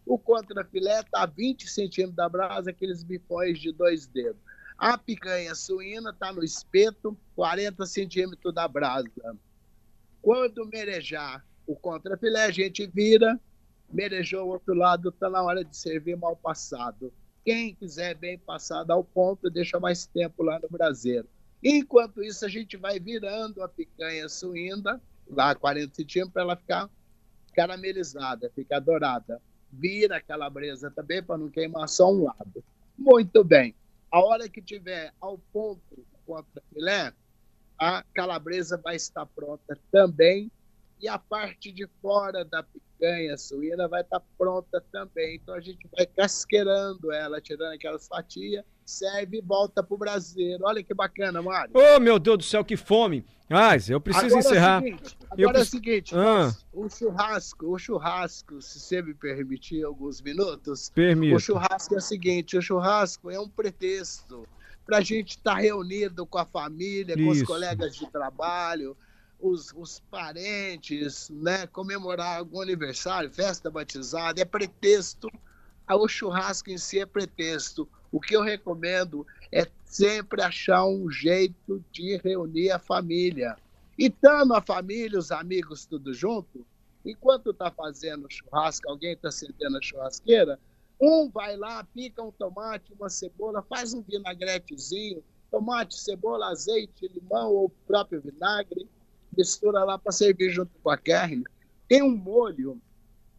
O 0.05 0.19
contrafilé 0.19 1.01
está 1.01 1.23
a 1.23 1.27
20 1.27 1.69
centímetros 1.69 2.15
da 2.15 2.29
brasa, 2.29 2.71
aqueles 2.71 3.03
bifões 3.03 3.59
de 3.59 3.73
dois 3.73 4.07
dedos. 4.07 4.41
A 4.79 4.97
picanha 4.97 5.55
suína 5.55 6.11
está 6.11 6.33
no 6.33 6.45
espeto, 6.45 7.17
40 7.35 7.85
centímetros 7.87 8.55
da 8.55 8.69
brasa. 8.69 9.37
Quando 10.23 10.67
merejar 10.67 11.45
o 11.67 11.75
contrafilé, 11.75 12.45
a 12.45 12.51
gente 12.51 12.87
vira, 12.87 13.41
merejou 13.91 14.47
o 14.47 14.51
outro 14.51 14.75
lado, 14.75 15.09
está 15.09 15.29
na 15.29 15.43
hora 15.43 15.65
de 15.65 15.77
servir 15.77 16.17
mal 16.17 16.37
passado. 16.37 17.13
Quem 17.47 17.77
quiser 17.77 18.17
bem 18.17 18.37
passado 18.37 18.91
ao 18.91 19.05
ponto, 19.05 19.49
deixa 19.49 19.79
mais 19.79 20.05
tempo 20.05 20.43
lá 20.43 20.59
no 20.59 20.69
braseiro. 20.69 21.29
Enquanto 21.63 22.21
isso, 22.21 22.45
a 22.45 22.49
gente 22.49 22.77
vai 22.77 22.99
virando 22.99 23.63
a 23.63 23.69
picanha 23.69 24.29
suína, 24.29 25.01
lá 25.31 25.55
40 25.55 25.95
centímetros, 25.95 26.33
para 26.33 26.43
ela 26.43 26.57
ficar 26.57 26.91
caramelizada, 27.55 28.51
ficar 28.53 28.81
dourada. 28.81 29.41
Vira 29.71 30.17
a 30.17 30.21
calabresa 30.21 30.91
também, 30.91 31.23
para 31.23 31.39
não 31.39 31.49
queimar 31.49 31.89
só 31.89 32.13
um 32.13 32.25
lado. 32.25 32.65
Muito 32.99 33.45
bem. 33.45 33.77
A 34.11 34.21
hora 34.21 34.49
que 34.49 34.61
tiver 34.61 35.13
ao 35.21 35.39
ponto 35.53 36.05
contra 36.27 36.61
filé, 36.75 37.13
a 37.79 38.03
calabresa 38.13 38.77
vai 38.77 38.97
estar 38.97 39.25
pronta 39.25 39.79
também. 39.93 40.51
E 41.01 41.09
a 41.09 41.19
parte 41.19 41.71
de 41.71 41.87
fora 42.01 42.45
da 42.45 42.63
picanha 42.63 43.37
suína 43.37 43.87
vai 43.87 44.01
estar 44.01 44.21
pronta 44.39 44.83
também. 44.93 45.37
Então 45.37 45.55
a 45.55 45.61
gente 45.61 45.87
vai 45.95 46.07
casqueirando 46.07 47.13
ela, 47.13 47.41
tirando 47.41 47.75
aquelas 47.75 48.09
fatias 48.09 48.65
serve 48.87 49.39
e 49.39 49.41
volta 49.41 49.83
pro 49.83 49.99
brasileiro. 49.99 50.65
Olha 50.65 50.83
que 50.83 50.95
bacana, 50.95 51.43
Mário. 51.43 51.73
Ô, 51.75 51.97
oh, 51.97 52.01
meu 52.01 52.19
Deus 52.19 52.39
do 52.39 52.45
céu, 52.45 52.65
que 52.65 52.77
fome! 52.77 53.25
Mas 53.49 53.91
eu 53.91 54.01
preciso 54.01 54.27
agora 54.27 54.41
encerrar. 54.41 54.79
É 54.79 54.85
seguinte, 54.85 55.19
agora 55.31 55.57
eu... 55.57 55.61
é 55.61 55.63
o 55.63 55.67
seguinte, 55.67 56.15
ah. 56.17 56.57
o 56.73 56.89
churrasco, 56.89 57.67
o 57.67 57.79
churrasco, 57.79 58.61
se 58.61 58.81
você 58.81 59.03
me 59.03 59.15
permitir 59.15 59.85
alguns 59.85 60.21
minutos, 60.21 60.91
Permito. 60.91 61.37
o 61.37 61.39
churrasco 61.39 61.95
é 61.95 61.99
o 61.99 62.01
seguinte, 62.01 62.57
o 62.57 62.63
churrasco 62.63 63.31
é 63.31 63.39
um 63.39 63.49
pretexto 63.49 64.49
para 64.85 64.99
a 64.99 65.01
gente 65.01 65.37
estar 65.37 65.55
tá 65.55 65.61
reunido 65.61 66.27
com 66.27 66.39
a 66.39 66.45
família, 66.45 67.15
com 67.15 67.33
Isso. 67.33 67.43
os 67.43 67.43
colegas 67.43 67.95
de 67.95 68.11
trabalho, 68.11 68.97
os, 69.41 69.73
os, 69.77 70.01
parentes, 70.11 71.31
né, 71.31 71.67
comemorar 71.67 72.39
algum 72.39 72.61
aniversário, 72.61 73.31
festa 73.31 73.71
batizada, 73.71 74.41
é 74.41 74.45
pretexto. 74.45 75.31
O 75.89 76.09
churrasco 76.09 76.71
em 76.71 76.79
si 76.79 76.99
é 76.99 77.07
pretexto. 77.07 77.89
O 78.11 78.21
que 78.21 78.35
eu 78.35 78.43
recomendo 78.43 79.27
é 79.53 79.67
sempre 79.85 80.43
achar 80.43 80.85
um 80.87 81.11
jeito 81.11 81.85
de 81.93 82.17
reunir 82.17 82.71
a 82.71 82.79
família. 82.79 83.57
E 83.99 84.07
estando 84.07 84.55
a 84.55 84.61
família, 84.61 85.19
os 85.19 85.31
amigos, 85.31 85.87
tudo 85.87 86.13
junto, 86.13 86.67
enquanto 87.05 87.51
está 87.51 87.71
fazendo 87.71 88.27
churrasco, 88.29 88.89
alguém 88.89 89.13
está 89.13 89.29
acendendo 89.29 89.79
a 89.79 89.83
churrasqueira, 89.83 90.59
um 91.01 91.29
vai 91.29 91.57
lá, 91.57 91.85
pica 91.85 92.23
um 92.23 92.33
tomate, 92.33 92.93
uma 92.93 93.09
cebola, 93.09 93.63
faz 93.63 93.93
um 93.93 94.03
vinagretezinho, 94.03 95.23
tomate, 95.51 95.99
cebola, 95.99 96.49
azeite, 96.49 97.09
limão 97.09 97.53
ou 97.53 97.71
próprio 97.87 98.21
vinagre, 98.21 98.89
mistura 99.37 99.85
lá 99.85 99.99
para 99.99 100.13
servir 100.13 100.51
junto 100.51 100.73
com 100.83 100.91
a 100.91 100.97
carne. 100.97 101.45
Tem 101.89 102.03
um 102.03 102.17
molho 102.17 102.81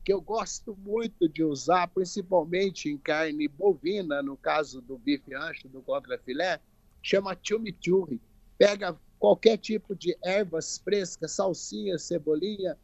que 0.04 0.14
eu 0.14 0.22
gosto 0.22 0.76
muito 0.78 1.28
de 1.28 1.44
usar, 1.44 1.88
principalmente 1.90 2.90
em 2.90 2.98
carne 2.98 3.48
bovina, 3.48 4.24
no 4.24 4.38
caso 4.38 4.80
do 4.82 4.98
bife 4.98 5.34
ancho, 5.36 5.68
do 5.68 5.82
contrafilé, 5.82 6.62
chama 7.02 7.38
chimichurri. 7.42 8.22
Pega 8.58 8.98
qualquer 9.20 9.58
tipo 9.58 9.96
de 9.96 10.18
ervas 10.24 10.78
frescas, 10.78 11.34
salsinha, 11.34 11.98
cebolinha, 11.98 12.78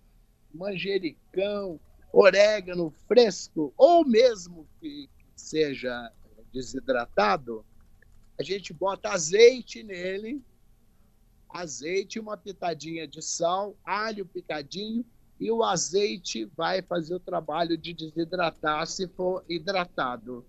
manjericão, 0.54 1.80
orégano 2.12 2.94
fresco, 3.08 3.74
ou 3.78 4.06
mesmo 4.06 4.68
que 4.80 5.10
seja 5.36 6.12
desidratado, 6.54 7.66
a 8.38 8.44
gente 8.44 8.74
bota 8.74 9.10
azeite 9.10 9.84
nele, 9.84 10.42
azeite, 11.54 12.20
uma 12.20 12.36
pitadinha 12.36 13.08
de 13.08 13.22
sal, 13.22 13.76
alho 13.86 14.26
picadinho 14.26 15.06
e 15.40 15.52
o 15.52 15.64
azeite 15.64 16.46
vai 16.56 16.82
fazer 16.82 17.16
o 17.16 17.20
trabalho 17.20 17.78
de 17.78 17.94
desidratar 17.94 18.88
se 18.88 19.08
for 19.08 19.44
hidratado. 19.48 20.46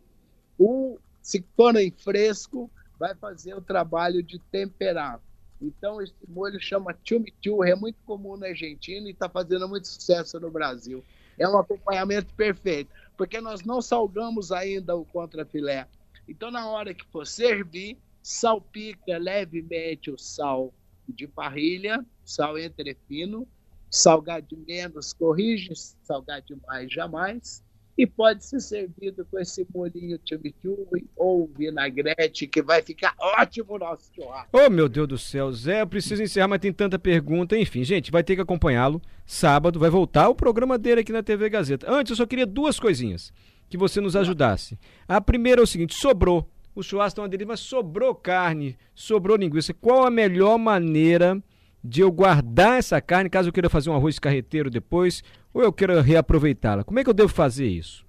O, 0.58 0.98
se 1.20 1.44
for 1.56 1.76
em 1.76 1.90
fresco, 1.90 2.70
vai 2.98 3.14
fazer 3.14 3.54
o 3.54 3.60
trabalho 3.60 4.22
de 4.22 4.38
temperar. 4.38 5.20
Então, 5.60 6.00
esse 6.00 6.14
molho 6.28 6.60
chama 6.60 6.96
chimichurri, 7.04 7.70
é 7.70 7.74
muito 7.74 7.98
comum 8.06 8.36
na 8.36 8.46
Argentina 8.46 9.08
e 9.08 9.12
está 9.12 9.28
fazendo 9.28 9.68
muito 9.68 9.88
sucesso 9.88 10.38
no 10.38 10.50
Brasil. 10.50 11.02
É 11.38 11.48
um 11.48 11.58
acompanhamento 11.58 12.32
perfeito, 12.34 12.90
porque 13.16 13.40
nós 13.40 13.64
não 13.64 13.82
salgamos 13.82 14.52
ainda 14.52 14.94
o 14.94 15.04
contrafilé. 15.04 15.88
Então, 16.28 16.50
na 16.50 16.68
hora 16.68 16.94
que 16.94 17.04
for 17.06 17.26
servir, 17.26 17.98
salpica 18.22 19.18
levemente 19.18 20.10
o 20.10 20.18
sal 20.18 20.72
de 21.08 21.26
parrilha, 21.26 22.04
sal 22.24 22.58
entre 22.58 22.96
fino, 23.08 23.46
salgar 23.90 24.42
de 24.42 24.56
menos 24.56 25.12
corrige, 25.12 25.72
salgar 26.02 26.42
demais 26.42 26.92
jamais. 26.92 27.62
E 27.96 28.08
pode 28.08 28.44
ser 28.44 28.58
servido 28.58 29.24
com 29.30 29.38
esse 29.38 29.64
molinho 29.72 30.18
chimichurri 30.28 31.08
ou 31.14 31.48
vinagrete, 31.56 32.48
que 32.48 32.60
vai 32.60 32.82
ficar 32.82 33.14
ótimo 33.16 33.74
o 33.74 33.78
nosso 33.78 34.10
churrasco. 34.12 34.48
Oh, 34.52 34.68
meu 34.68 34.88
Deus 34.88 35.06
do 35.06 35.16
céu, 35.16 35.52
Zé, 35.52 35.82
eu 35.82 35.86
preciso 35.86 36.20
encerrar, 36.20 36.48
mas 36.48 36.58
tem 36.58 36.72
tanta 36.72 36.98
pergunta. 36.98 37.56
Enfim, 37.56 37.84
gente, 37.84 38.10
vai 38.10 38.24
ter 38.24 38.34
que 38.34 38.42
acompanhá-lo. 38.42 39.00
Sábado 39.24 39.78
vai 39.78 39.90
voltar 39.90 40.28
o 40.28 40.34
programa 40.34 40.76
dele 40.76 41.02
aqui 41.02 41.12
na 41.12 41.22
TV 41.22 41.48
Gazeta. 41.48 41.88
Antes, 41.88 42.10
eu 42.10 42.16
só 42.16 42.26
queria 42.26 42.44
duas 42.44 42.80
coisinhas 42.80 43.32
que 43.68 43.76
você 43.76 44.00
nos 44.00 44.16
ajudasse. 44.16 44.76
A 45.06 45.20
primeira 45.20 45.60
é 45.60 45.64
o 45.64 45.66
seguinte: 45.66 45.94
sobrou. 45.94 46.50
O 46.74 46.82
churrasco 46.82 47.08
está 47.08 47.22
uma 47.22 47.28
delícia, 47.28 47.48
mas 47.48 47.60
sobrou 47.60 48.14
carne, 48.14 48.76
sobrou 48.94 49.36
linguiça. 49.36 49.72
Qual 49.72 50.04
a 50.04 50.10
melhor 50.10 50.58
maneira 50.58 51.40
de 51.82 52.00
eu 52.00 52.10
guardar 52.10 52.78
essa 52.78 53.00
carne, 53.00 53.30
caso 53.30 53.48
eu 53.48 53.52
queira 53.52 53.70
fazer 53.70 53.90
um 53.90 53.94
arroz 53.94 54.18
carreteiro 54.18 54.68
depois, 54.68 55.22
ou 55.52 55.62
eu 55.62 55.72
queira 55.72 56.02
reaproveitá-la? 56.02 56.82
Como 56.82 56.98
é 56.98 57.04
que 57.04 57.10
eu 57.10 57.14
devo 57.14 57.32
fazer 57.32 57.66
isso? 57.66 58.04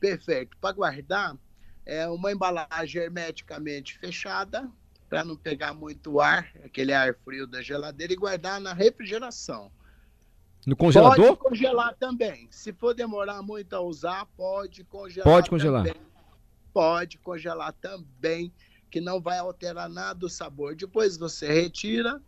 Perfeito. 0.00 0.56
Para 0.58 0.74
guardar, 0.74 1.36
é 1.84 2.08
uma 2.08 2.32
embalagem 2.32 3.02
hermeticamente 3.02 3.98
fechada, 3.98 4.70
para 5.08 5.24
não 5.24 5.36
pegar 5.36 5.74
muito 5.74 6.18
ar, 6.18 6.48
aquele 6.64 6.92
ar 6.92 7.14
frio 7.24 7.46
da 7.46 7.60
geladeira, 7.60 8.12
e 8.12 8.16
guardar 8.16 8.60
na 8.60 8.72
refrigeração. 8.72 9.70
No 10.66 10.74
congelador? 10.74 11.36
Pode 11.36 11.50
congelar 11.50 11.94
também. 11.94 12.48
Se 12.50 12.72
for 12.72 12.94
demorar 12.94 13.42
muito 13.42 13.74
a 13.74 13.80
usar, 13.80 14.26
pode 14.36 14.82
congelar. 14.84 15.24
Pode 15.24 15.50
congelar. 15.50 15.84
Também. 15.84 16.02
Pode 16.76 17.16
congelar 17.20 17.72
também, 17.72 18.52
que 18.90 19.00
não 19.00 19.18
vai 19.18 19.38
alterar 19.38 19.88
nada 19.88 20.26
o 20.26 20.28
sabor. 20.28 20.76
Depois 20.76 21.16
você 21.16 21.50
retira, 21.50 22.20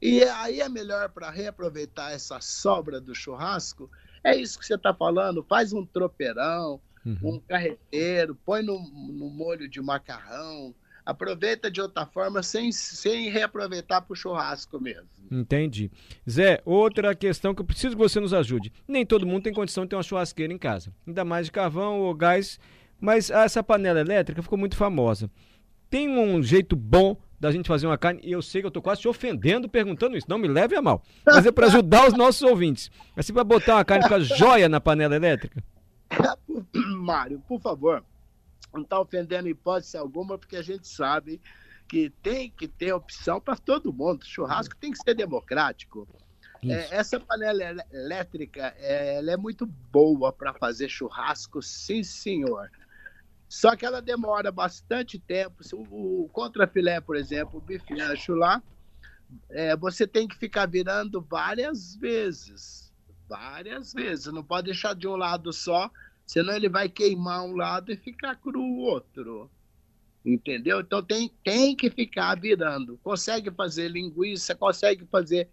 e 0.00 0.22
aí 0.22 0.62
é 0.62 0.70
melhor 0.70 1.10
para 1.10 1.28
reaproveitar 1.28 2.10
essa 2.10 2.40
sobra 2.40 2.98
do 2.98 3.14
churrasco. 3.14 3.90
É 4.24 4.34
isso 4.34 4.58
que 4.58 4.64
você 4.64 4.76
está 4.76 4.94
falando. 4.94 5.44
Faz 5.46 5.74
um 5.74 5.84
tropeirão, 5.84 6.80
uhum. 7.04 7.18
um 7.22 7.40
carreteiro, 7.40 8.34
põe 8.42 8.62
no, 8.62 8.78
no 8.78 9.28
molho 9.28 9.68
de 9.68 9.82
macarrão, 9.82 10.74
aproveita 11.04 11.70
de 11.70 11.82
outra 11.82 12.06
forma 12.06 12.42
sem, 12.42 12.72
sem 12.72 13.28
reaproveitar 13.28 14.00
para 14.00 14.14
o 14.14 14.16
churrasco 14.16 14.80
mesmo. 14.80 15.10
Entendi. 15.30 15.90
Zé, 16.26 16.62
outra 16.64 17.14
questão 17.14 17.54
que 17.54 17.60
eu 17.60 17.66
preciso 17.66 17.96
que 17.96 18.02
você 18.02 18.18
nos 18.18 18.32
ajude. 18.32 18.72
Nem 18.88 19.04
todo 19.04 19.26
mundo 19.26 19.42
tem 19.42 19.52
condição 19.52 19.84
de 19.84 19.90
ter 19.90 19.96
uma 19.96 20.02
churrasqueira 20.02 20.54
em 20.54 20.58
casa, 20.58 20.90
ainda 21.06 21.22
mais 21.22 21.44
de 21.44 21.52
carvão 21.52 22.00
ou 22.00 22.14
gás, 22.14 22.58
mas 23.00 23.30
essa 23.30 23.62
panela 23.62 24.00
elétrica 24.00 24.42
ficou 24.42 24.58
muito 24.58 24.76
famosa. 24.76 25.30
Tem 25.88 26.08
um 26.08 26.42
jeito 26.42 26.76
bom 26.76 27.16
da 27.38 27.50
gente 27.50 27.66
fazer 27.66 27.86
uma 27.86 27.96
carne, 27.96 28.20
e 28.22 28.30
eu 28.30 28.42
sei 28.42 28.60
que 28.60 28.66
eu 28.66 28.70
tô 28.70 28.82
quase 28.82 29.00
te 29.00 29.08
ofendendo 29.08 29.68
perguntando 29.68 30.16
isso, 30.16 30.26
não 30.28 30.38
me 30.38 30.46
leve 30.46 30.76
a 30.76 30.82
mal, 30.82 31.02
mas 31.24 31.46
é 31.46 31.50
para 31.50 31.66
ajudar 31.68 32.06
os 32.06 32.12
nossos 32.12 32.42
ouvintes. 32.42 32.90
Assim, 33.16 33.32
para 33.32 33.42
botar 33.42 33.76
uma 33.76 33.84
carne 33.84 34.06
com 34.06 34.14
a 34.14 34.20
joia 34.20 34.68
na 34.68 34.78
panela 34.78 35.16
elétrica? 35.16 35.64
Mário, 36.98 37.42
por 37.48 37.58
favor, 37.60 38.04
não 38.74 38.82
está 38.82 39.00
ofendendo 39.00 39.48
hipótese 39.48 39.96
alguma, 39.96 40.36
porque 40.36 40.56
a 40.56 40.62
gente 40.62 40.86
sabe 40.86 41.40
que 41.88 42.10
tem 42.22 42.50
que 42.50 42.68
ter 42.68 42.92
opção 42.92 43.40
para 43.40 43.56
todo 43.56 43.92
mundo. 43.92 44.24
Churrasco 44.24 44.76
tem 44.76 44.92
que 44.92 44.98
ser 44.98 45.14
democrático. 45.14 46.06
É, 46.62 46.94
essa 46.94 47.18
panela 47.18 47.84
elétrica 47.90 48.74
é, 48.78 49.16
ela 49.16 49.32
é 49.32 49.36
muito 49.36 49.64
boa 49.90 50.30
para 50.30 50.52
fazer 50.52 50.88
churrasco, 50.88 51.62
sim, 51.62 52.04
senhor. 52.04 52.70
Só 53.50 53.74
que 53.74 53.84
ela 53.84 54.00
demora 54.00 54.52
bastante 54.52 55.18
tempo. 55.18 55.64
O, 55.74 56.22
o 56.22 56.28
contrafilé, 56.28 57.00
por 57.00 57.16
exemplo, 57.16 57.58
o 57.58 57.60
bife 57.60 58.00
ancho 58.00 58.32
lá, 58.32 58.62
é, 59.50 59.76
você 59.76 60.06
tem 60.06 60.28
que 60.28 60.36
ficar 60.36 60.66
virando 60.66 61.20
várias 61.20 61.96
vezes. 61.96 62.94
Várias 63.28 63.92
vezes. 63.92 64.32
Não 64.32 64.44
pode 64.44 64.66
deixar 64.66 64.94
de 64.94 65.08
um 65.08 65.16
lado 65.16 65.52
só, 65.52 65.90
senão 66.24 66.54
ele 66.54 66.68
vai 66.68 66.88
queimar 66.88 67.42
um 67.42 67.56
lado 67.56 67.90
e 67.90 67.96
ficar 67.96 68.36
cru 68.36 68.60
o 68.60 68.78
outro. 68.82 69.50
Entendeu? 70.24 70.78
Então 70.78 71.02
tem, 71.02 71.28
tem 71.42 71.74
que 71.74 71.90
ficar 71.90 72.38
virando. 72.38 72.98
Consegue 73.02 73.50
fazer 73.50 73.88
linguiça, 73.88 74.54
consegue 74.54 75.04
fazer 75.06 75.50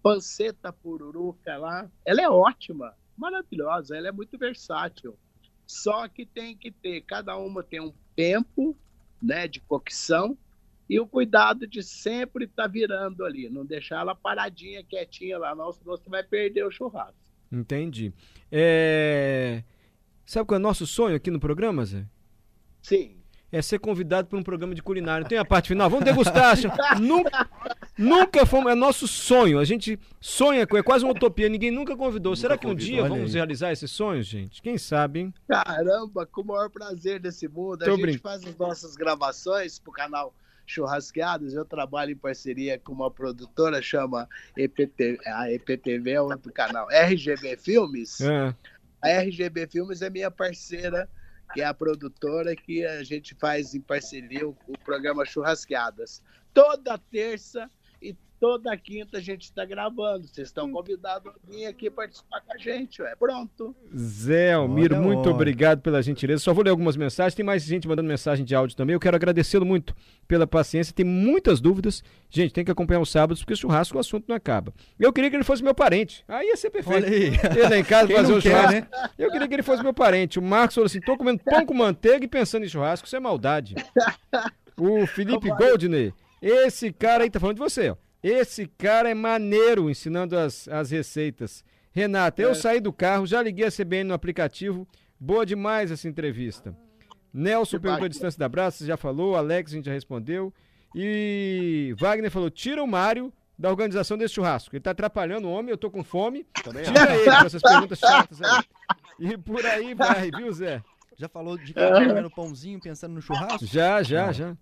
panceta 0.00 0.72
pururuca 0.72 1.56
lá. 1.56 1.90
Ela 2.04 2.22
é 2.22 2.28
ótima, 2.28 2.94
maravilhosa, 3.16 3.96
ela 3.96 4.06
é 4.06 4.12
muito 4.12 4.38
versátil. 4.38 5.18
Só 5.66 6.06
que 6.08 6.26
tem 6.26 6.56
que 6.56 6.70
ter, 6.70 7.00
cada 7.02 7.36
uma 7.36 7.62
tem 7.62 7.80
um 7.80 7.92
tempo 8.14 8.76
né, 9.20 9.48
de 9.48 9.60
cocção 9.60 10.36
e 10.88 11.00
o 11.00 11.06
cuidado 11.06 11.66
de 11.66 11.82
sempre 11.82 12.44
estar 12.44 12.64
tá 12.64 12.68
virando 12.68 13.24
ali, 13.24 13.48
não 13.48 13.64
deixar 13.64 14.00
ela 14.00 14.14
paradinha, 14.14 14.84
quietinha 14.84 15.38
lá, 15.38 15.54
não, 15.54 15.72
senão 15.72 15.96
você 15.96 16.08
vai 16.10 16.22
perder 16.22 16.66
o 16.66 16.70
churrasco. 16.70 17.18
Entendi. 17.50 18.12
É... 18.52 19.62
Sabe 20.26 20.46
qual 20.46 20.56
é 20.56 20.60
o 20.60 20.62
nosso 20.62 20.86
sonho 20.86 21.16
aqui 21.16 21.30
no 21.30 21.40
programa, 21.40 21.84
Zé? 21.84 22.06
Sim 22.82 23.23
é 23.54 23.62
ser 23.62 23.78
convidado 23.78 24.26
para 24.26 24.36
um 24.36 24.42
programa 24.42 24.74
de 24.74 24.82
culinária. 24.82 25.24
Tem 25.24 25.38
a 25.38 25.44
parte 25.44 25.68
final, 25.68 25.88
vamos 25.88 26.04
degustar. 26.04 26.56
nunca, 27.00 27.48
nunca 27.96 28.44
fomos, 28.44 28.72
é 28.72 28.74
nosso 28.74 29.06
sonho. 29.06 29.60
A 29.60 29.64
gente 29.64 29.96
sonha, 30.20 30.62
é 30.62 30.82
quase 30.82 31.04
uma 31.04 31.12
utopia. 31.12 31.48
Ninguém 31.48 31.70
nunca 31.70 31.96
convidou. 31.96 32.32
Nunca 32.32 32.40
Será 32.40 32.58
que 32.58 32.66
um 32.66 32.70
convidou, 32.70 32.94
dia 32.94 33.08
vamos 33.08 33.30
aí. 33.30 33.36
realizar 33.36 33.70
esses 33.70 33.92
sonhos, 33.92 34.26
gente? 34.26 34.60
Quem 34.60 34.76
sabe, 34.76 35.20
hein? 35.20 35.34
Caramba, 35.48 36.26
com 36.26 36.40
o 36.40 36.46
maior 36.46 36.68
prazer 36.68 37.20
desse 37.20 37.46
mundo. 37.46 37.78
Tô 37.84 37.94
a 37.94 37.96
gente 37.96 38.18
faz 38.18 38.44
as 38.44 38.56
nossas 38.56 38.96
gravações 38.96 39.78
pro 39.78 39.92
canal 39.92 40.34
Churrasqueados. 40.66 41.54
Eu 41.54 41.64
trabalho 41.64 42.10
em 42.10 42.16
parceria 42.16 42.76
com 42.76 42.92
uma 42.92 43.10
produtora, 43.10 43.80
chama 43.80 44.28
EPT, 44.56 45.20
a 45.26 45.52
EPTV 45.52 46.10
é 46.10 46.20
outro 46.20 46.52
canal, 46.52 46.88
RGB 46.90 47.56
Filmes. 47.56 48.20
É. 48.20 48.52
A 49.00 49.08
RGB 49.20 49.68
Filmes 49.68 50.02
é 50.02 50.10
minha 50.10 50.30
parceira 50.30 51.08
que 51.52 51.60
é 51.60 51.64
a 51.64 51.74
produtora 51.74 52.54
que 52.56 52.84
a 52.84 53.02
gente 53.02 53.34
faz 53.34 53.74
em 53.74 53.80
parceria 53.80 54.46
o, 54.46 54.56
o 54.66 54.78
programa 54.78 55.24
Churrasqueadas. 55.24 56.22
Toda 56.52 56.98
terça 56.98 57.70
toda 58.44 58.76
quinta 58.76 59.16
a 59.16 59.20
gente 59.22 59.44
está 59.44 59.64
gravando. 59.64 60.26
Vocês 60.26 60.48
estão 60.48 60.66
hum. 60.66 60.72
convidados 60.72 61.32
a 61.32 61.50
vir 61.50 61.64
aqui 61.64 61.90
participar 61.90 62.42
com 62.42 62.52
a 62.52 62.58
gente. 62.58 63.00
É 63.00 63.16
pronto. 63.16 63.74
Zé 63.96 64.52
Almiro, 64.52 64.96
Olha 64.96 65.02
muito 65.02 65.30
obrigado 65.30 65.80
pela 65.80 66.02
gentileza. 66.02 66.42
Só 66.42 66.52
vou 66.52 66.62
ler 66.62 66.68
algumas 66.68 66.94
mensagens. 66.94 67.34
Tem 67.34 67.44
mais 67.44 67.62
gente 67.62 67.88
mandando 67.88 68.06
mensagem 68.06 68.44
de 68.44 68.54
áudio 68.54 68.76
também. 68.76 68.92
Eu 68.92 69.00
quero 69.00 69.16
agradecê-lo 69.16 69.64
muito 69.64 69.96
pela 70.28 70.46
paciência. 70.46 70.92
Tem 70.92 71.06
muitas 71.06 71.58
dúvidas. 71.58 72.04
Gente, 72.28 72.52
tem 72.52 72.62
que 72.66 72.70
acompanhar 72.70 73.00
os 73.00 73.10
sábados, 73.10 73.40
porque 73.40 73.56
churrasco 73.56 73.96
o 73.96 74.00
assunto 74.00 74.26
não 74.28 74.36
acaba. 74.36 74.74
Eu 75.00 75.10
queria 75.10 75.30
que 75.30 75.36
ele 75.36 75.44
fosse 75.44 75.64
meu 75.64 75.74
parente. 75.74 76.22
Aí 76.28 76.48
ia 76.48 76.56
ser 76.58 76.68
perfeito. 76.68 77.02
Olha 77.02 77.08
aí. 77.08 77.32
Ele 77.64 77.76
em 77.78 77.84
casa 77.84 78.08
fazer 78.12 78.32
o 78.34 78.42
churrasco. 78.42 78.72
Né? 78.72 78.88
Eu 79.18 79.30
queria 79.30 79.48
que 79.48 79.54
ele 79.54 79.62
fosse 79.62 79.82
meu 79.82 79.94
parente. 79.94 80.38
O 80.38 80.42
Marcos 80.42 80.74
falou 80.74 80.84
assim: 80.84 81.00
tô 81.00 81.16
comendo 81.16 81.40
pão 81.42 81.64
com 81.64 81.72
manteiga 81.72 82.26
e 82.26 82.28
pensando 82.28 82.66
em 82.66 82.68
churrasco. 82.68 83.06
Isso 83.06 83.16
é 83.16 83.20
maldade. 83.20 83.74
O 84.76 85.06
Felipe 85.06 85.48
Goldner. 85.50 86.12
Esse 86.42 86.92
cara 86.92 87.22
aí 87.22 87.30
tá 87.30 87.38
falando 87.38 87.56
de 87.56 87.62
você, 87.62 87.90
ó. 87.90 87.96
Esse 88.24 88.66
cara 88.66 89.10
é 89.10 89.14
maneiro 89.14 89.90
ensinando 89.90 90.38
as, 90.38 90.66
as 90.68 90.90
receitas. 90.90 91.62
Renata, 91.92 92.40
eu 92.40 92.52
é. 92.52 92.54
saí 92.54 92.80
do 92.80 92.90
carro, 92.90 93.26
já 93.26 93.42
liguei 93.42 93.66
a 93.66 93.70
CBN 93.70 94.04
no 94.04 94.14
aplicativo. 94.14 94.88
Boa 95.20 95.44
demais 95.44 95.90
essa 95.90 96.08
entrevista. 96.08 96.74
Nelson 97.30 97.78
perguntou 97.78 98.06
a 98.06 98.08
distância 98.08 98.38
da 98.38 98.48
Braça, 98.48 98.86
já 98.86 98.96
falou. 98.96 99.36
Alex, 99.36 99.72
a 99.72 99.76
gente 99.76 99.84
já 99.84 99.92
respondeu. 99.92 100.54
E 100.94 101.94
Wagner 101.98 102.30
falou: 102.30 102.48
tira 102.48 102.82
o 102.82 102.86
Mário 102.86 103.30
da 103.58 103.68
organização 103.68 104.16
desse 104.16 104.32
churrasco. 104.32 104.74
Ele 104.74 104.82
tá 104.82 104.92
atrapalhando 104.92 105.46
o 105.46 105.52
homem, 105.52 105.70
eu 105.70 105.76
tô 105.76 105.90
com 105.90 106.02
fome. 106.02 106.46
Também 106.62 106.82
tira 106.82 107.14
ele 107.14 107.30
com 107.30 107.46
essas 107.46 107.60
perguntas 107.60 107.98
chatas 107.98 108.40
aí. 108.40 108.64
E 109.20 109.36
por 109.36 109.64
aí 109.66 109.92
vai, 109.92 110.30
viu, 110.30 110.50
Zé? 110.50 110.82
Já 111.18 111.28
falou 111.28 111.58
de 111.58 111.74
comendo 111.74 112.30
pãozinho 112.30 112.80
pensando 112.80 113.12
no 113.12 113.20
churrasco? 113.20 113.66
Já, 113.66 114.02
já, 114.02 114.32
já. 114.32 114.56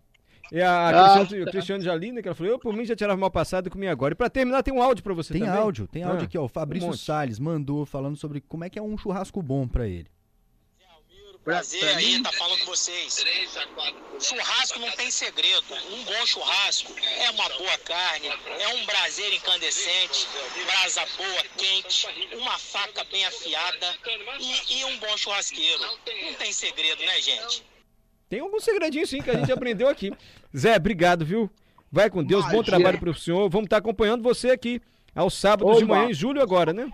E 0.53 0.61
a, 0.61 0.89
ah, 0.89 1.17
Cristiano, 1.17 1.51
Cristiano 1.51 1.83
Jalina, 1.83 2.21
que 2.21 2.29
ela 2.29 2.35
falou, 2.35 2.53
eu 2.53 2.59
por 2.59 2.75
mim 2.75 2.85
já 2.85 2.95
tirava 2.95 3.19
mal 3.19 3.31
passado 3.31 3.69
e 3.69 3.71
comia 3.71 3.91
agora. 3.91 4.13
E 4.13 4.15
pra 4.15 4.29
terminar, 4.29 4.63
tem 4.63 4.75
um 4.75 4.83
áudio 4.83 5.03
pra 5.03 5.15
você 5.15 5.33
tem 5.33 5.41
também. 5.41 5.55
Tem 5.55 5.63
áudio, 5.63 5.89
tem 5.89 6.03
áudio 6.03 6.21
ah, 6.21 6.25
aqui, 6.25 6.37
ó. 6.37 6.45
O 6.45 6.49
Fabrício 6.49 6.91
um 6.91 6.93
Salles 6.93 7.39
mandou 7.39 7.87
falando 7.87 8.19
sobre 8.19 8.43
como 8.43 8.63
é 8.63 8.69
que 8.69 8.79
é 8.79 8.83
um 8.83 8.99
churrasco 8.99 9.41
bom 9.41 9.67
pra 9.67 9.89
ele. 9.89 10.11
Prazer 11.43 11.83
aí, 11.97 12.23
tá 12.23 12.31
falando 12.33 12.59
com 12.61 12.67
vocês. 12.67 13.25
Churrasco 14.21 14.79
não 14.79 14.91
tem 14.93 15.11
segredo. 15.11 15.75
Um 15.91 16.05
bom 16.05 16.27
churrasco 16.27 16.95
é 17.01 17.31
uma 17.31 17.49
boa 17.49 17.79
carne, 17.79 18.29
é 18.29 18.69
um 18.75 18.85
braseiro 18.85 19.35
incandescente, 19.35 20.29
brasa 20.67 21.01
boa, 21.17 21.43
quente, 21.57 22.07
uma 22.37 22.59
faca 22.59 23.05
bem 23.11 23.25
afiada 23.25 23.97
e, 24.39 24.81
e 24.81 24.85
um 24.85 24.99
bom 24.99 25.17
churrasqueiro. 25.17 25.83
Não 25.83 26.35
tem 26.35 26.53
segredo, 26.53 27.03
né, 27.05 27.21
gente? 27.23 27.72
Tem 28.33 28.41
algum 28.41 28.59
segredinho 28.59 29.07
sim 29.07 29.21
que 29.21 29.29
a 29.29 29.35
gente 29.35 29.53
aprendeu 29.53 29.91
aqui. 29.91 30.11
Zé, 30.57 30.75
obrigado, 30.75 31.23
viu? 31.23 31.51
Vai 31.91 32.09
com 32.09 32.25
Deus, 32.25 32.41
Imagina. 32.45 32.63
bom 32.63 32.67
trabalho 32.67 32.99
para 32.99 33.11
o 33.11 33.15
senhor. 33.15 33.47
Vamos 33.51 33.67
estar 33.67 33.77
tá 33.77 33.81
acompanhando 33.81 34.23
você 34.23 34.53
aqui 34.53 34.81
aos 35.15 35.35
sábados 35.35 35.77
Ô, 35.77 35.79
de 35.79 35.85
manhã, 35.85 36.09
em 36.09 36.15
julho 36.15 36.41
agora, 36.41 36.73
né? 36.73 36.91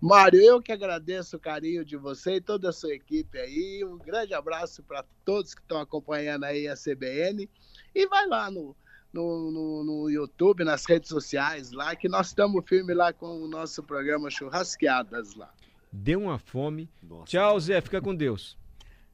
Mário, 0.00 0.40
eu 0.40 0.62
que 0.62 0.72
agradeço 0.72 1.36
o 1.36 1.38
carinho 1.38 1.84
de 1.84 1.98
você 1.98 2.36
e 2.36 2.40
toda 2.40 2.70
a 2.70 2.72
sua 2.72 2.94
equipe 2.94 3.36
aí. 3.38 3.84
Um 3.84 3.98
grande 3.98 4.32
abraço 4.32 4.82
para 4.82 5.04
todos 5.26 5.54
que 5.54 5.60
estão 5.60 5.78
acompanhando 5.78 6.44
aí 6.44 6.66
a 6.66 6.74
CBN. 6.74 7.50
E 7.94 8.06
vai 8.06 8.26
lá 8.26 8.50
no, 8.50 8.74
no, 9.12 9.50
no, 9.50 9.84
no, 9.84 10.08
YouTube, 10.08 10.64
nas 10.64 10.86
redes 10.86 11.10
sociais 11.10 11.70
lá, 11.70 11.94
que 11.94 12.08
nós 12.08 12.28
estamos 12.28 12.66
firme 12.66 12.94
lá 12.94 13.12
com 13.12 13.42
o 13.42 13.46
nosso 13.46 13.82
programa 13.82 14.30
Churrasqueadas 14.30 15.34
lá. 15.34 15.52
Deu 15.92 16.18
uma 16.18 16.38
fome. 16.38 16.88
Nossa. 17.02 17.26
Tchau, 17.26 17.60
Zé. 17.60 17.82
Fica 17.82 18.00
com 18.00 18.14
Deus. 18.14 18.56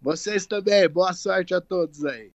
Vocês 0.02 0.46
também. 0.46 0.86
Boa 0.88 1.14
sorte 1.14 1.54
a 1.54 1.60
todos 1.60 2.04
aí. 2.04 2.30